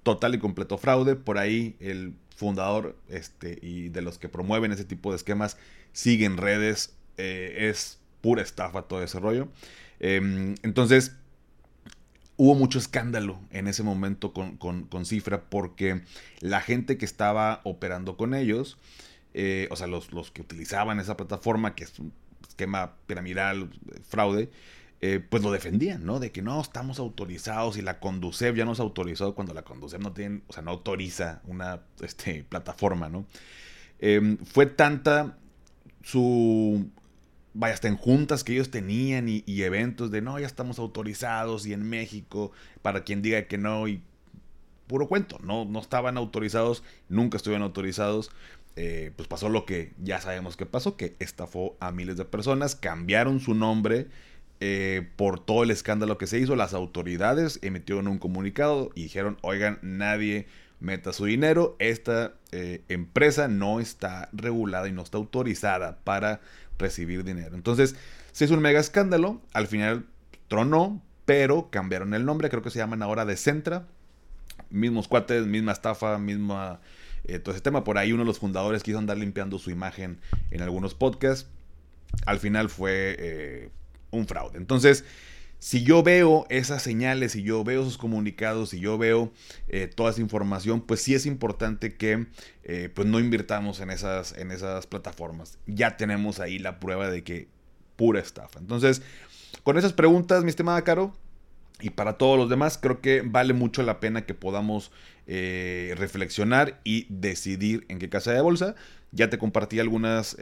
total 0.02 0.36
y 0.36 0.40
completo 0.40 0.78
fraude, 0.78 1.16
por 1.16 1.38
ahí 1.38 1.76
el 1.80 2.16
fundador 2.36 2.96
este, 3.08 3.60
y 3.62 3.90
de 3.90 4.02
los 4.02 4.18
que 4.18 4.30
promueven 4.30 4.72
ese 4.72 4.86
tipo 4.86 5.12
de 5.12 5.18
esquemas 5.18 5.58
siguen 5.94 6.38
redes, 6.38 6.96
eh, 7.18 7.70
es 7.70 8.00
pura 8.22 8.42
estafa 8.42 8.84
todo 8.84 9.04
ese 9.04 9.20
rollo. 9.20 9.48
Em, 10.00 10.56
entonces, 10.64 11.16
hubo 12.38 12.56
mucho 12.56 12.80
escándalo 12.80 13.40
en 13.52 13.68
ese 13.68 13.84
momento 13.84 14.34
con, 14.34 15.06
Cifra 15.06 15.44
porque 15.50 16.02
la 16.40 16.62
gente 16.62 16.98
que 16.98 17.06
estaba 17.06 17.62
operando 17.64 18.18
con 18.18 18.34
ellos, 18.34 18.78
eh, 19.34 19.68
o 19.72 19.76
sea, 19.76 19.88
los, 19.88 20.12
los, 20.12 20.32
que 20.32 20.42
utilizaban 20.42 21.00
esa 21.00 21.18
plataforma, 21.18 21.76
que 21.76 21.86
es 21.86 22.00
un 22.00 22.14
esquema 22.48 22.96
piramidal, 23.08 23.70
fraude, 24.08 24.50
eh, 25.02 25.20
pues 25.20 25.44
lo 25.44 25.52
defendían, 25.52 26.06
¿no? 26.06 26.20
De 26.20 26.32
que 26.32 26.42
no, 26.42 26.60
estamos 26.60 27.00
autorizados 27.00 27.78
y 27.78 27.82
la 27.82 28.00
Conducef 28.00 28.56
ya 28.56 28.66
nos 28.66 28.80
ha 28.80 28.84
autorizado 28.84 29.36
cuando 29.36 29.54
la 29.54 29.64
Conducef 29.64 30.00
no 30.02 30.14
tiene, 30.14 30.42
o 30.48 30.54
sea, 30.54 30.64
no 30.64 30.72
autoriza 30.72 31.42
una 31.46 31.82
este, 32.02 32.44
plataforma, 32.44 33.10
¿no? 33.10 33.26
Em, 34.00 34.38
fue 34.38 34.66
tanta 34.66 35.38
su 36.02 36.90
vaya, 37.56 37.74
hasta 37.74 37.92
juntas 37.96 38.44
que 38.44 38.54
ellos 38.54 38.70
tenían 38.70 39.28
y, 39.30 39.44
eventos 39.48 40.12
de 40.12 40.22
no, 40.22 40.38
ya 40.40 40.46
estamos 40.46 40.78
autorizados 40.78 41.66
y 41.66 41.74
en 41.74 41.90
México, 41.90 42.52
para 42.82 43.04
quien 43.04 43.22
diga 43.22 43.48
que 43.48 43.58
no, 43.58 43.88
y 43.88 44.02
puro 44.88 45.08
cuento, 45.08 45.40
no, 45.42 45.66
no 45.66 45.80
estaban 45.80 46.18
autorizados, 46.18 46.84
nunca 47.10 47.38
estuvieron 47.38 47.64
autorizados. 47.64 48.32
Eh, 48.78 49.14
pues 49.16 49.30
pasó 49.30 49.48
lo 49.48 49.66
que 49.66 49.94
ya 50.04 50.20
sabemos 50.20 50.58
que 50.58 50.66
pasó, 50.66 50.98
que 50.98 51.16
estafó 51.20 51.78
a 51.80 51.92
miles 51.92 52.18
de 52.18 52.26
personas, 52.26 52.76
cambiaron 52.76 53.40
su 53.40 53.56
nombre 53.56 54.08
eh, 54.60 55.08
por 55.16 55.40
todo 55.40 55.64
el 55.64 55.72
escándalo 55.72 56.18
que 56.18 56.28
se 56.28 56.40
hizo, 56.40 56.58
las 56.58 56.74
autoridades 56.74 57.60
emitieron 57.62 58.08
un 58.08 58.20
comunicado 58.20 58.92
y 58.94 59.04
dijeron, 59.04 59.38
oigan, 59.42 59.80
nadie 59.82 60.48
meta 60.80 61.14
su 61.14 61.26
dinero, 61.26 61.76
esta 61.80 62.34
eh, 62.52 62.82
empresa 62.90 63.48
no 63.48 63.80
está 63.80 64.30
regulada 64.32 64.88
y 64.88 64.92
no 64.92 65.02
está 65.02 65.18
autorizada 65.18 66.00
para 66.04 66.42
recibir 66.78 67.24
dinero. 67.24 67.56
Entonces, 67.56 67.96
se 68.32 68.46
hizo 68.46 68.54
un 68.54 68.62
mega 68.62 68.80
escándalo, 68.80 69.42
al 69.54 69.68
final 69.68 70.06
tronó, 70.48 71.02
pero 71.26 71.70
cambiaron 71.72 72.14
el 72.14 72.26
nombre, 72.26 72.50
creo 72.50 72.62
que 72.62 72.70
se 72.70 72.80
llaman 72.80 73.02
ahora 73.02 73.26
Decentra, 73.26 73.88
mismos 74.70 75.08
cuates, 75.08 75.46
misma 75.46 75.72
estafa, 75.72 76.18
misma... 76.18 76.80
Eh, 77.28 77.40
todo 77.40 77.56
ese 77.56 77.62
tema, 77.62 77.84
por 77.84 77.98
ahí 77.98 78.12
uno 78.12 78.22
de 78.22 78.28
los 78.28 78.38
fundadores 78.38 78.84
quiso 78.84 79.00
andar 79.00 79.18
limpiando 79.18 79.58
su 79.58 79.72
imagen 79.72 80.20
en 80.52 80.62
algunos 80.62 80.94
podcasts, 80.94 81.50
al 82.28 82.40
final 82.40 82.70
fue 82.70 83.16
eh, 83.18 83.70
un 84.12 84.28
fraude. 84.28 84.58
Entonces, 84.58 85.06
si 85.66 85.84
yo 85.84 86.04
veo 86.04 86.46
esas 86.50 86.84
señales, 86.84 87.32
si 87.32 87.42
yo 87.42 87.64
veo 87.64 87.82
esos 87.82 87.98
comunicados, 87.98 88.70
si 88.70 88.80
yo 88.80 89.00
veo 89.00 89.34
eh, 89.68 89.88
toda 89.88 90.12
esa 90.12 90.22
información, 90.22 90.80
pues 90.80 91.02
sí 91.02 91.16
es 91.16 91.26
importante 91.26 91.96
que 91.96 92.28
eh, 92.66 92.92
pues 92.94 93.08
no 93.08 93.20
invirtamos 93.20 93.80
en 93.80 93.90
esas, 93.90 94.38
en 94.38 94.52
esas 94.52 94.86
plataformas. 94.86 95.58
Ya 95.66 95.98
tenemos 95.98 96.40
ahí 96.40 96.60
la 96.60 96.80
prueba 96.80 97.10
de 97.10 97.24
que 97.24 97.48
pura 97.96 98.20
estafa. 98.20 98.60
Entonces, 98.60 99.02
con 99.64 99.80
esas 99.80 99.94
preguntas, 99.94 100.44
mi 100.44 100.52
estimada 100.52 100.84
Caro, 100.84 101.16
y 101.82 101.90
para 101.90 102.20
todos 102.20 102.38
los 102.38 102.48
demás, 102.48 102.78
creo 102.78 103.02
que 103.02 103.24
vale 103.26 103.54
mucho 103.54 103.82
la 103.82 104.00
pena 104.00 104.24
que 104.28 104.36
podamos 104.36 104.92
eh, 105.26 105.96
reflexionar 105.98 106.80
y 106.84 107.08
decidir 107.10 107.86
en 107.90 107.98
qué 107.98 108.08
casa 108.08 108.32
de 108.32 108.42
bolsa. 108.42 108.76
Ya 109.12 109.32
te 109.32 109.40
compartí 109.40 109.80
algunas 109.80 110.38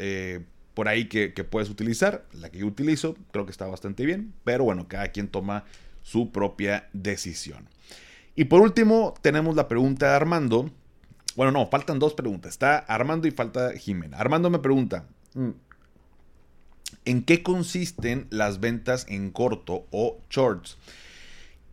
por 0.74 0.88
ahí 0.88 1.06
que, 1.06 1.30
puedes 1.44 1.70
utilizar. 1.70 2.26
La 2.34 2.50
que 2.50 2.60
yo 2.60 2.68
utilizo 2.68 3.16
creo 3.32 3.46
que 3.46 3.52
está 3.52 3.68
bastante 3.68 4.06
bien, 4.06 4.34
pero 4.44 4.64
bueno, 4.64 4.88
cada 4.88 5.10
quien 5.10 5.28
toma 5.28 5.66
su 6.02 6.32
propia 6.32 6.90
decisión. 6.94 7.68
Y 8.36 8.46
por 8.46 8.62
último, 8.62 9.14
tenemos 9.22 9.56
la 9.56 9.68
pregunta 9.68 10.10
de 10.10 10.16
Armando. 10.16 10.72
Bueno, 11.36 11.52
no, 11.52 11.68
faltan 11.68 12.00
dos 12.00 12.14
preguntas. 12.14 12.52
Está 12.52 12.78
Armando 12.78 13.28
y 13.28 13.32
falta 13.32 13.72
Jimena. 13.74 14.18
Armando 14.18 14.50
me 14.50 14.60
pregunta, 14.60 15.06
mm, 15.36 15.50
¿en 17.06 17.24
qué 17.24 17.44
consisten 17.44 18.28
las 18.30 18.60
ventas 18.60 19.06
en 19.08 19.32
corto 19.32 19.86
o 19.92 20.20
shorts? 20.30 20.78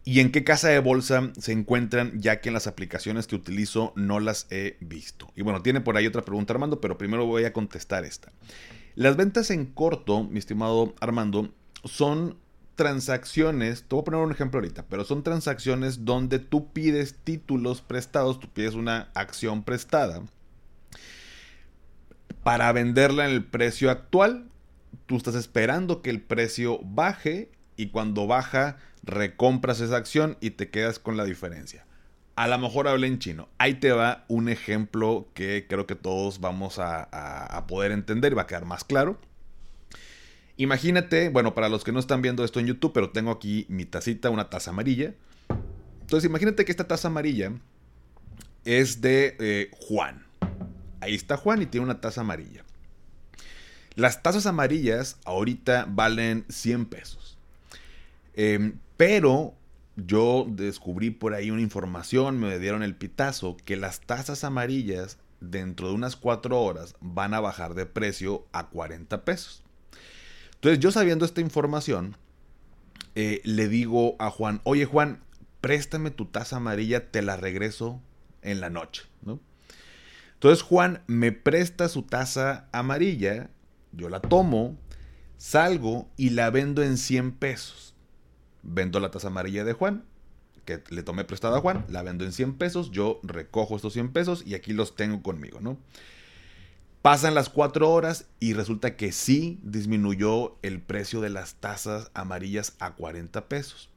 ¿Y 0.05 0.21
en 0.21 0.33
qué 0.33 0.45
casa 0.45 0.69
de 0.69 0.79
bolsa 0.79 1.31
se 1.39 1.53
encuentran 1.53 2.21
ya 2.21 2.41
que 2.41 2.49
en 2.49 2.55
las 2.55 2.67
aplicaciones 2.67 3.27
que 3.27 3.37
utilizo 3.37 3.93
no 3.97 4.19
las 4.19 4.47
he 4.51 4.77
visto? 4.81 5.31
Y 5.37 5.43
bueno, 5.43 5.63
tiene 5.63 5.83
por 5.83 5.97
ahí 5.97 6.07
otra 6.07 6.23
pregunta 6.23 6.55
Armando, 6.55 6.81
pero 6.81 6.97
primero 6.97 7.27
voy 7.27 7.45
a 7.45 7.53
contestar 7.53 8.05
esta. 8.05 8.33
Las 9.01 9.17
ventas 9.17 9.51
en 9.51 9.65
corto, 9.65 10.25
mi 10.25 10.39
estimado 10.39 10.95
Armando, 11.01 11.49
son 11.87 12.37
transacciones, 12.75 13.85
te 13.85 13.95
voy 13.95 14.03
a 14.03 14.05
poner 14.05 14.21
un 14.21 14.31
ejemplo 14.31 14.59
ahorita, 14.59 14.85
pero 14.91 15.07
son 15.07 15.23
transacciones 15.23 16.05
donde 16.05 16.39
tú 16.39 16.71
pides 16.75 17.15
títulos 17.25 17.81
prestados, 17.81 18.41
tú 18.41 18.49
pides 18.51 18.75
una 18.75 19.11
acción 19.15 19.63
prestada 19.63 20.23
para 22.43 22.71
venderla 22.73 23.25
en 23.25 23.31
el 23.31 23.43
precio 23.43 23.91
actual. 23.91 24.51
Tú 25.07 25.17
estás 25.17 25.35
esperando 25.35 26.03
que 26.03 26.11
el 26.11 26.21
precio 26.21 26.79
baje 26.83 27.51
y 27.77 27.87
cuando 27.87 28.27
baja 28.27 28.77
recompras 29.03 29.81
esa 29.81 29.97
acción 29.97 30.37
y 30.43 30.51
te 30.51 30.69
quedas 30.69 30.99
con 30.99 31.17
la 31.17 31.25
diferencia. 31.25 31.87
A 32.37 32.49
lo 32.49 32.59
mejor 32.59 32.89
hablé 32.89 33.07
en 33.07 33.19
chino. 33.19 33.49
Ahí 33.59 33.75
te 33.75 33.93
va 33.93 34.25
un 34.29 34.49
ejemplo 34.49 35.29
que 35.35 35.67
creo 35.69 35.87
que 35.87 35.95
todos 35.95 36.41
vamos 36.41 36.79
a, 36.79 37.65
poder 37.69 37.93
entender 37.93 38.33
y 38.33 38.35
va 38.35 38.43
a 38.43 38.47
quedar 38.47 38.65
más 38.65 38.85
claro. 38.85 39.19
Imagínate, 40.57 41.29
bueno, 41.29 41.55
para 41.55 41.69
los 41.69 41.85
que 41.85 41.93
no 41.93 42.01
están 42.01 42.23
viendo 42.23 42.45
esto 42.45 42.61
en 42.61 42.67
YouTube, 42.67 42.93
pero 42.93 43.11
tengo 43.11 43.31
aquí 43.31 43.67
mi 43.69 43.85
tacita, 43.85 44.31
una 44.31 44.51
taza 44.51 44.71
amarilla. 44.71 45.15
Entonces 46.01 46.29
imagínate 46.29 46.65
que 46.65 46.73
esta 46.73 46.89
taza 46.89 47.09
amarilla 47.09 47.53
es 48.65 49.01
de 49.01 49.37
eh, 49.39 49.71
Juan. 49.73 50.27
Ahí 51.01 51.15
está 51.15 51.37
Juan 51.37 51.63
y 51.63 51.67
tiene 51.67 51.85
una 51.85 52.01
taza 52.01 52.21
amarilla. 52.21 52.65
Las 53.95 54.23
tazas 54.23 54.47
amarillas 54.47 55.19
ahorita 55.25 55.87
valen 55.89 56.45
100 56.49 56.87
pesos. 56.87 57.39
Em, 58.35 58.79
pero 58.97 59.55
yo 60.07 60.47
descubrí 60.49 61.11
por 61.11 61.35
ahí 61.35 61.51
una 61.51 61.63
información, 61.63 62.39
me 62.39 62.59
dieron 62.59 62.83
el 62.83 62.95
pitazo, 62.95 63.57
que 63.65 63.77
las 63.77 64.01
tazas 64.01 64.45
amarillas 64.45 65.19
dentro 65.41 65.89
de 65.89 65.95
unas 65.95 66.17
4 66.17 66.61
horas 66.61 66.95
van 67.01 67.35
a 67.35 67.41
bajar 67.41 67.75
de 67.75 67.87
precio 67.87 68.47
a 68.53 68.69
40 68.69 69.25
pesos. 69.25 69.63
Entonces 70.55 70.79
yo 70.81 70.91
sabiendo 70.91 71.25
esta 71.25 71.41
información, 71.41 72.17
eh, 73.15 73.41
le 73.45 73.69
digo 73.69 74.17
a 74.19 74.31
Juan, 74.31 74.61
oye 74.65 74.85
Juan, 74.85 75.23
préstame 75.61 76.11
tu 76.11 76.27
taza 76.27 76.57
amarilla, 76.57 77.11
te 77.11 77.23
la 77.23 77.37
regreso 77.37 78.01
en 78.43 78.61
la 78.61 78.71
noche, 78.71 79.05
¿no? 79.23 79.41
Entonces 80.35 80.63
Juan 80.63 81.03
me 81.07 81.33
presta 81.33 81.89
su 81.89 82.03
taza 82.03 82.69
amarilla, 82.73 83.51
yo 83.93 84.09
la 84.09 84.21
tomo, 84.21 84.79
salgo 85.37 86.09
y 86.17 86.31
la 86.31 86.51
vendo 86.51 86.83
en 86.83 86.97
100 86.97 87.33
pesos 87.33 87.91
vendo 88.63 89.01
la 89.01 89.11
taza 89.11 89.29
amarilla 89.29 89.65
de 89.65 89.73
Juan, 89.73 90.05
que 90.65 90.83
le 90.91 91.03
tomé 91.03 91.25
prestada 91.25 91.59
a 91.59 91.61
Juan, 91.61 91.85
la 91.89 92.03
vendo 92.03 92.25
en 92.25 92.33
100 92.33 92.55
pesos, 92.55 92.91
yo 92.91 93.21
recojo 93.23 93.77
estos 93.77 93.93
100 93.93 94.13
pesos 94.13 94.43
y 94.47 94.55
aquí 94.55 94.73
los 94.73 94.95
tengo 94.97 95.23
conmigo, 95.23 95.61
¿no? 95.61 95.79
Pasan 97.03 97.35
las 97.35 97.49
4 97.49 97.91
horas 97.91 98.29
y 98.41 98.53
resulta 98.53 98.97
que 98.97 99.11
sí 99.13 99.59
disminuyó 99.63 100.59
el 100.63 100.81
precio 100.83 101.21
de 101.21 101.31
las 101.31 101.55
tazas 101.55 102.11
amarillas 102.13 102.77
a 102.79 102.95
40 102.95 103.49
pesos. 103.49 103.91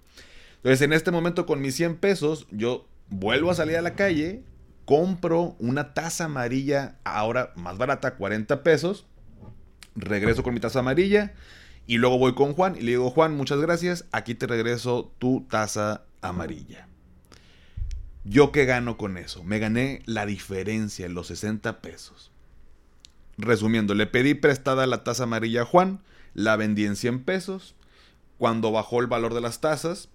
Entonces 0.58 0.82
en 0.82 0.94
este 0.94 1.12
momento 1.12 1.46
con 1.46 1.62
mis 1.62 1.76
100 1.76 1.98
pesos 1.98 2.48
yo 2.50 2.88
vuelvo 3.10 3.52
a 3.52 3.56
salir 3.56 3.76
a 3.76 3.82
la 3.82 3.96
calle, 3.96 4.44
compro 4.86 5.56
una 5.60 5.94
taza 5.94 6.26
amarilla 6.26 6.98
ahora 7.04 7.52
más 7.56 7.78
barata, 7.78 8.16
40 8.16 8.64
pesos, 8.64 9.06
regreso 9.96 10.42
con 10.42 10.54
mi 10.54 10.62
taza 10.62 10.80
amarilla, 10.80 11.34
y 11.86 11.98
luego 11.98 12.18
voy 12.18 12.34
con 12.34 12.54
Juan 12.54 12.76
y 12.76 12.82
le 12.82 12.92
digo, 12.92 13.10
Juan, 13.10 13.36
muchas 13.36 13.60
gracias, 13.60 14.06
aquí 14.12 14.36
te 14.36 14.48
regreso 14.48 15.14
tu 15.20 15.46
taza 15.50 16.04
amarilla. 16.22 16.88
¿Yo 18.24 18.52
qué 18.54 18.66
gano 18.66 18.98
con 18.98 19.18
eso? 19.18 19.44
Me 19.44 19.60
gané 19.60 20.02
la 20.06 20.26
diferencia, 20.26 21.10
los 21.10 21.28
60 21.28 21.82
pesos. 21.82 22.32
Resumiendo, 23.38 23.96
le 23.96 24.08
pedí 24.08 24.34
prestada 24.34 24.88
la 24.88 25.04
taza 25.04 25.24
amarilla 25.24 25.64
a 25.64 25.66
Juan, 25.66 26.00
la 26.34 26.56
vendí 26.56 26.86
en 26.86 26.96
100 26.96 27.24
pesos. 27.24 27.76
Cuando 28.38 28.72
bajó 28.72 29.02
el 29.02 29.08
valor 29.08 29.34
de 29.34 29.42
las 29.42 29.60
tazas, 29.60 30.10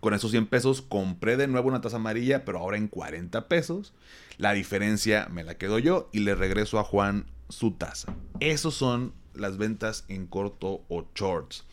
con 0.00 0.14
esos 0.14 0.30
100 0.30 0.46
pesos 0.46 0.82
compré 0.82 1.36
de 1.36 1.46
nuevo 1.48 1.68
una 1.68 1.80
taza 1.80 1.96
amarilla, 1.96 2.44
pero 2.44 2.58
ahora 2.58 2.76
en 2.76 2.88
40 2.88 3.48
pesos. 3.48 3.92
La 4.36 4.52
diferencia 4.52 5.28
me 5.30 5.44
la 5.44 5.56
quedo 5.56 5.78
yo 5.78 6.08
y 6.12 6.20
le 6.20 6.34
regreso 6.34 6.78
a 6.78 6.84
Juan 6.84 7.26
su 7.48 7.72
taza. 7.72 8.14
Esos 8.40 8.74
son 8.74 9.12
las 9.34 9.58
ventas 9.58 10.04
en 10.08 10.26
corto 10.26 10.82
o 10.88 11.06
shorts. 11.14 11.64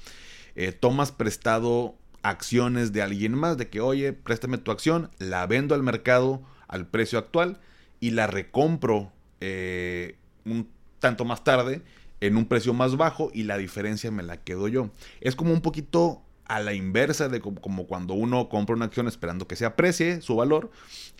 Eh, 0.56 0.72
tomas 0.72 1.12
prestado 1.12 1.96
acciones 2.22 2.92
de 2.92 3.02
alguien 3.02 3.34
más, 3.34 3.58
de 3.58 3.70
que, 3.70 3.82
oye, 3.82 4.14
préstame 4.14 4.58
tu 4.58 4.72
acción, 4.72 5.12
la 5.20 5.46
vendo 5.46 5.76
al 5.76 5.84
mercado 5.84 6.42
al 6.68 6.88
precio 6.88 7.20
actual 7.20 7.60
y 8.00 8.12
la 8.12 8.28
recompro 8.28 9.12
eh, 9.42 10.18
un 10.44 10.68
tanto 11.00 11.26
más 11.26 11.44
tarde 11.44 11.84
en 12.22 12.38
un 12.38 12.46
precio 12.46 12.74
más 12.74 12.98
bajo 12.98 13.30
y 13.34 13.44
la 13.44 13.58
diferencia 13.58 14.10
me 14.12 14.24
la 14.24 14.38
quedo 14.38 14.68
yo. 14.68 14.90
Es 15.22 15.36
como 15.36 15.54
un 15.54 15.62
poquito 15.62 16.25
a 16.48 16.60
la 16.60 16.74
inversa 16.74 17.28
de 17.28 17.42
como, 17.42 17.88
cuando 17.88 18.14
uno 18.14 18.50
compra 18.50 18.76
una 18.76 18.86
acción 18.86 19.08
esperando 19.08 19.48
que 19.48 19.56
se 19.56 19.66
aprecie 19.66 20.22
su 20.22 20.36
valor 20.36 20.70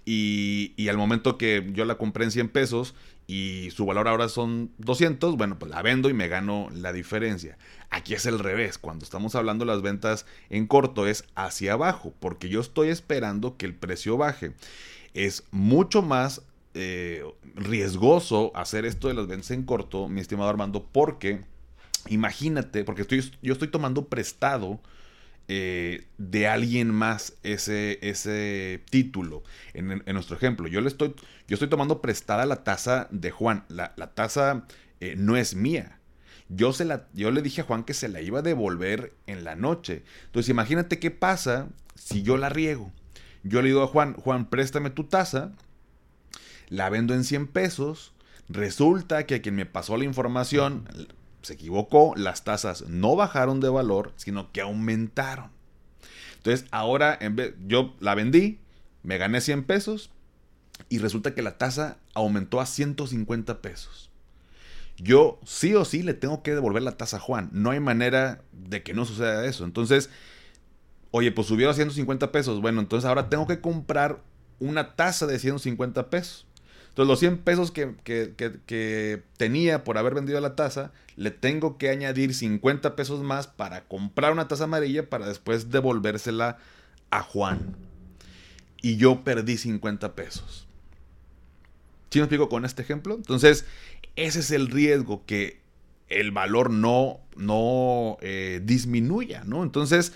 y, 0.06 0.88
al 0.88 0.98
momento 0.98 1.38
que 1.38 1.68
yo 1.74 1.86
la 1.86 1.98
compré 1.98 2.26
en 2.26 2.32
100 2.32 2.50
pesos 2.50 2.94
y 3.28 3.70
su 3.72 3.88
valor 3.88 4.08
ahora 4.08 4.30
son 4.30 4.72
200, 4.78 5.36
bueno, 5.36 5.58
pues 5.58 5.72
la 5.72 5.82
vendo 5.82 6.10
y 6.10 6.14
me 6.14 6.28
gano 6.28 6.70
la 6.72 6.94
diferencia. 6.94 7.58
Aquí 7.90 8.14
es 8.14 8.28
el 8.28 8.38
revés, 8.38 8.78
cuando 8.78 9.04
estamos 9.04 9.34
hablando 9.34 9.66
de 9.66 9.72
las 9.72 9.82
ventas 9.82 10.28
en 10.50 10.68
corto 10.68 11.08
es 11.08 11.26
hacia 11.34 11.74
abajo, 11.74 12.14
porque 12.20 12.50
yo 12.50 12.62
estoy 12.62 12.90
esperando 12.90 13.58
que 13.58 13.66
el 13.66 13.74
precio 13.74 14.18
baje. 14.18 14.54
Es 15.16 15.44
mucho 15.50 16.04
más 16.04 16.44
eh, 16.76 17.24
riesgoso 17.56 18.52
hacer 18.54 18.86
esto 18.86 19.08
de 19.08 19.16
las 19.16 19.26
ventas 19.26 19.50
en 19.50 19.64
corto, 19.64 20.08
mi 20.08 20.22
estimado 20.22 20.50
Armando, 20.50 20.86
porque 20.92 21.42
imagínate, 22.10 22.84
porque 22.84 23.02
estoy, 23.02 23.32
yo 23.42 23.54
estoy 23.54 23.70
tomando 23.70 24.06
prestado 24.06 24.80
eh, 25.48 26.08
de 26.18 26.48
alguien 26.48 26.90
más 26.90 27.34
ese, 27.44 28.00
ese 28.02 28.84
título. 28.90 29.44
En, 29.74 30.04
nuestro 30.14 30.36
ejemplo, 30.36 30.68
yo 30.68 30.82
le 30.82 30.88
estoy, 30.88 31.14
yo 31.48 31.54
estoy 31.54 31.70
tomando 31.70 32.02
prestada 32.02 32.46
la 32.46 32.64
taza 32.64 33.08
de 33.12 33.32
Juan. 33.32 33.64
La, 33.70 33.94
taza 34.16 34.66
eh, 35.00 35.16
no 35.18 35.38
es 35.38 35.56
mía. 35.56 36.00
Yo, 36.50 36.74
se 36.74 36.86
la, 36.86 37.08
yo 37.14 37.32
le 37.32 37.42
dije 37.42 37.62
a 37.62 37.64
Juan 37.64 37.84
que 37.84 37.94
se 37.94 38.10
la 38.10 38.22
iba 38.22 38.40
a 38.40 38.44
devolver 38.44 39.14
en 39.28 39.44
la 39.44 39.56
noche. 39.56 40.04
Entonces 40.26 40.50
imagínate 40.50 41.00
qué 41.00 41.12
pasa 41.12 41.70
si 41.96 42.24
yo 42.24 42.38
la 42.38 42.50
riego. 42.50 42.92
Yo 43.44 43.62
le 43.62 43.68
digo 43.68 43.84
a 43.84 43.88
Juan, 43.88 44.14
Juan, 44.14 44.50
préstame 44.50 44.90
tu 44.90 45.04
taza, 45.04 45.52
la 46.70 46.90
vendo 46.90 47.14
en 47.14 47.24
100 47.24 47.48
pesos. 47.48 48.14
Resulta 48.50 49.26
que 49.26 49.36
a 49.36 49.42
quien 49.42 49.56
me 49.56 49.66
pasó 49.66 49.98
la 49.98 50.06
información 50.06 50.88
se 51.46 51.54
equivocó, 51.54 52.14
las 52.16 52.44
tasas 52.44 52.88
no 52.88 53.16
bajaron 53.16 53.60
de 53.60 53.70
valor, 53.70 54.14
sino 54.16 54.52
que 54.52 54.62
aumentaron. 54.62 55.52
Entonces, 56.38 56.68
ahora 56.72 57.18
en 57.20 57.36
vez, 57.36 57.56
yo 57.66 57.96
la 58.00 58.16
vendí, 58.16 58.60
me 59.04 59.18
gané 59.18 59.42
100 59.42 59.64
pesos 59.64 60.12
y 60.90 61.00
resulta 61.00 61.34
que 61.34 61.42
la 61.42 61.58
tasa 61.58 61.98
aumentó 62.14 62.60
a 62.60 62.66
150 62.66 63.62
pesos. 63.62 64.12
Yo 64.98 65.40
sí 65.46 65.74
o 65.76 65.86
sí 65.86 66.04
le 66.04 66.14
tengo 66.14 66.42
que 66.42 66.54
devolver 66.54 66.82
la 66.82 66.98
tasa 66.98 67.18
a 67.18 67.20
Juan. 67.20 67.50
No 67.52 67.72
hay 67.72 67.80
manera 67.80 68.44
de 68.52 68.84
que 68.84 68.94
no 68.94 69.06
suceda 69.06 69.46
eso. 69.46 69.66
Entonces, 69.66 70.10
oye, 71.12 71.32
pues 71.32 71.48
subió 71.48 71.70
a 71.70 71.74
150 71.74 72.32
pesos. 72.32 72.62
Bueno, 72.62 72.80
entonces 72.80 73.08
ahora 73.08 73.30
tengo 73.30 73.48
que 73.48 73.60
comprar 73.60 74.22
una 74.60 74.96
tasa 74.96 75.28
de 75.28 75.40
150 75.40 76.10
pesos. 76.10 76.45
Entonces 76.96 77.10
los 77.10 77.20
100 77.20 77.38
pesos 77.40 77.72
que, 77.72 79.22
tenía 79.36 79.84
por 79.84 79.98
haber 79.98 80.14
vendido 80.14 80.40
la 80.40 80.56
taza, 80.56 80.94
le 81.18 81.30
tengo 81.30 81.78
que 81.78 81.90
añadir 81.90 82.34
50 82.34 82.96
pesos 82.96 83.22
más 83.22 83.48
para 83.48 83.84
comprar 83.84 84.32
una 84.32 84.48
taza 84.48 84.64
amarilla 84.64 85.10
para 85.10 85.28
después 85.28 85.72
devolvérsela 85.72 86.58
a 87.10 87.22
Juan. 87.22 87.76
Y 88.82 88.96
yo 88.96 89.26
perdí 89.26 89.58
50 89.58 90.16
pesos. 90.16 90.68
¿Sí 92.12 92.20
me 92.20 92.24
explico 92.24 92.48
con 92.48 92.64
este 92.64 92.84
ejemplo? 92.84 93.16
Entonces, 93.16 93.66
ese 94.16 94.40
es 94.40 94.52
el 94.52 94.70
riesgo 94.70 95.26
que 95.26 95.60
el 96.08 96.32
valor 96.32 96.70
no, 96.70 97.20
no 97.36 98.16
eh, 98.22 98.62
disminuya, 98.64 99.44
¿no? 99.44 99.64
Entonces, 99.64 100.14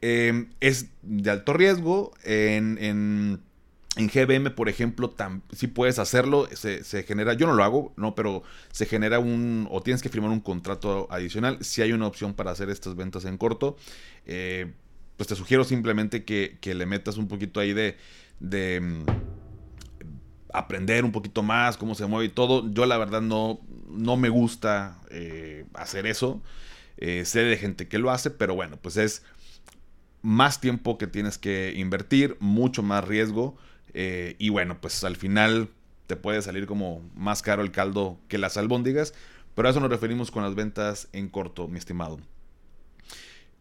eh, 0.00 0.46
es 0.60 0.90
de 1.02 1.30
alto 1.30 1.54
riesgo 1.54 2.12
en 2.22 2.78
en 2.78 3.40
GBM, 3.96 4.50
por 4.50 4.68
ejemplo, 4.68 5.14
si 5.52 5.68
puedes 5.68 6.00
hacerlo, 6.00 6.48
se, 6.52 7.02
genera, 7.04 7.34
yo 7.34 7.46
no 7.46 7.54
lo 7.54 7.62
hago, 7.62 7.92
no, 7.96 8.14
pero 8.14 8.42
se 8.72 8.86
genera 8.86 9.20
un, 9.20 9.68
o 9.70 9.82
tienes 9.82 10.02
que 10.02 10.08
firmar 10.08 10.30
un 10.30 10.40
contrato 10.40 11.06
adicional. 11.10 11.58
Si 11.60 11.80
hay 11.80 11.92
una 11.92 12.06
opción 12.06 12.34
para 12.34 12.50
hacer 12.50 12.70
estas 12.70 12.96
ventas 12.96 13.24
en 13.24 13.38
corto, 13.38 13.76
eh, 14.26 14.72
pues 15.16 15.28
te 15.28 15.36
sugiero 15.36 15.62
simplemente 15.62 16.24
que, 16.24 16.58
le 16.62 16.86
metas 16.86 17.18
un 17.18 17.28
poquito 17.28 17.60
ahí 17.60 17.72
de, 17.72 17.96
de 18.40 18.80
mm, 18.80 19.04
aprender 20.52 21.04
un 21.04 21.12
poquito 21.12 21.44
más 21.44 21.76
cómo 21.76 21.94
se 21.94 22.06
mueve 22.06 22.26
y 22.26 22.30
todo. 22.30 22.68
Yo 22.72 22.86
la 22.86 22.98
verdad 22.98 23.20
no, 23.20 23.60
no 23.88 24.16
me 24.16 24.28
gusta 24.28 24.98
eh, 25.10 25.66
hacer 25.74 26.06
eso. 26.06 26.42
Eh, 26.96 27.24
sé 27.24 27.40
de 27.40 27.56
gente 27.56 27.86
que 27.86 27.98
lo 27.98 28.10
hace, 28.10 28.30
pero 28.30 28.54
bueno, 28.54 28.76
pues 28.76 28.96
es 28.96 29.22
más 30.22 30.60
tiempo 30.60 30.96
que 30.96 31.06
tienes 31.06 31.38
que 31.38 31.74
invertir, 31.76 32.36
mucho 32.40 32.82
más 32.82 33.04
riesgo. 33.04 33.56
Eh, 33.94 34.36
y 34.38 34.50
bueno, 34.50 34.80
pues 34.80 35.02
al 35.04 35.16
final 35.16 35.70
te 36.06 36.16
puede 36.16 36.42
salir 36.42 36.66
como 36.66 37.02
más 37.14 37.42
caro 37.42 37.62
el 37.62 37.70
caldo 37.70 38.18
que 38.28 38.38
las 38.38 38.56
albóndigas. 38.56 39.14
Pero 39.54 39.68
a 39.68 39.70
eso 39.70 39.80
nos 39.80 39.90
referimos 39.90 40.30
con 40.30 40.42
las 40.42 40.54
ventas 40.54 41.08
en 41.12 41.28
corto, 41.28 41.68
mi 41.68 41.78
estimado. 41.78 42.18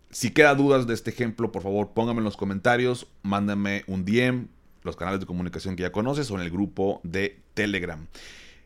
Si 0.10 0.32
queda 0.32 0.56
dudas 0.56 0.86
de 0.88 0.94
este 0.94 1.12
ejemplo, 1.12 1.52
por 1.52 1.64
favor 1.64 1.92
póngame 1.94 2.20
en 2.20 2.26
los 2.26 2.38
comentarios, 2.38 3.08
mándame 3.24 3.84
un 3.88 4.06
DM, 4.06 4.48
los 4.84 4.96
canales 4.96 5.20
de 5.20 5.26
comunicación 5.26 5.76
que 5.76 5.84
ya 5.84 5.92
conoces 5.92 6.30
o 6.30 6.36
en 6.36 6.42
el 6.42 6.52
grupo 6.52 7.00
de 7.04 7.40
Telegram. 7.54 8.08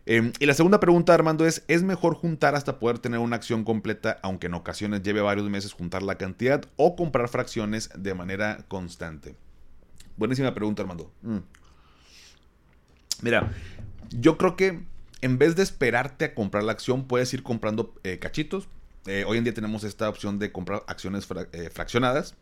Em, 0.06 0.32
y 0.39 0.45
la 0.45 0.53
segunda 0.53 0.80
pregunta, 0.80 1.13
Armando, 1.13 1.45
es, 1.45 1.63
¿es 1.67 1.84
mejor 1.84 2.15
juntar 2.15 2.56
hasta 2.56 2.80
poder 2.80 2.99
tener 2.99 3.19
una 3.19 3.36
acción 3.36 3.65
completa, 3.65 4.19
aunque 4.23 4.47
en 4.47 4.53
ocasiones 4.53 5.03
lleve 5.03 5.19
varios 5.19 5.49
meses 5.49 5.73
juntar 5.73 6.01
la 6.01 6.15
cantidad, 6.15 6.63
o 6.77 6.95
comprar 6.95 7.27
fracciones 7.27 7.89
de 7.93 8.13
manera 8.13 8.65
constante? 8.69 9.36
Buenísima 10.15 10.53
pregunta, 10.53 10.82
Armando. 10.82 11.12
Mm. 11.21 11.39
Mira, 13.21 13.51
yo 14.10 14.38
creo 14.38 14.56
que 14.56 14.84
en 15.21 15.38
vez 15.38 15.56
de 15.56 15.63
esperarte 15.63 16.25
a 16.25 16.36
comprar 16.36 16.63
la 16.63 16.71
acción, 16.71 17.08
puedes 17.08 17.34
ir 17.34 17.43
comprando 17.43 17.93
eh, 18.03 18.19
cachitos. 18.19 18.67
Eh, 19.06 19.23
hoy 19.25 19.38
en 19.38 19.43
día 19.43 19.53
tenemos 19.53 19.84
esta 19.84 20.10
opción 20.10 20.38
de 20.39 20.51
comprar 20.51 20.84
acciones 20.88 21.27
eh, 21.53 21.69
fraccionadas. 21.73 22.36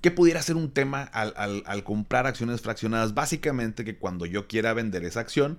¿Qué 0.00 0.10
pudiera 0.10 0.40
ser 0.40 0.56
un 0.56 0.70
tema 0.70 1.02
al, 1.02 1.84
comprar 1.84 2.26
acciones 2.26 2.62
fraccionadas? 2.62 3.12
Básicamente 3.12 3.84
que 3.84 3.96
cuando 3.96 4.24
yo 4.24 4.48
quiera 4.48 4.72
vender 4.72 5.04
esa 5.04 5.20
acción, 5.20 5.58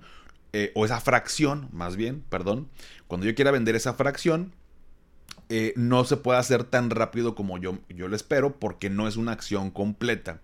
o 0.74 0.84
esa 0.84 1.00
fracción, 1.00 1.68
más 1.72 1.96
bien, 1.96 2.22
perdón, 2.28 2.68
cuando 3.06 3.26
yo 3.26 3.34
quiera 3.34 3.52
vender 3.52 3.74
esa 3.74 3.94
fracción, 3.94 4.52
no 5.76 6.04
se 6.04 6.16
puede 6.16 6.40
hacer 6.40 6.64
tan 6.64 6.90
rápido 6.90 7.34
como 7.34 7.56
yo, 7.56 7.78
yo 7.88 8.08
lo 8.08 8.16
espero 8.16 8.58
porque 8.58 8.90
no 8.90 9.06
es 9.06 9.16
una 9.16 9.32
acción 9.32 9.70
completa. 9.70 10.40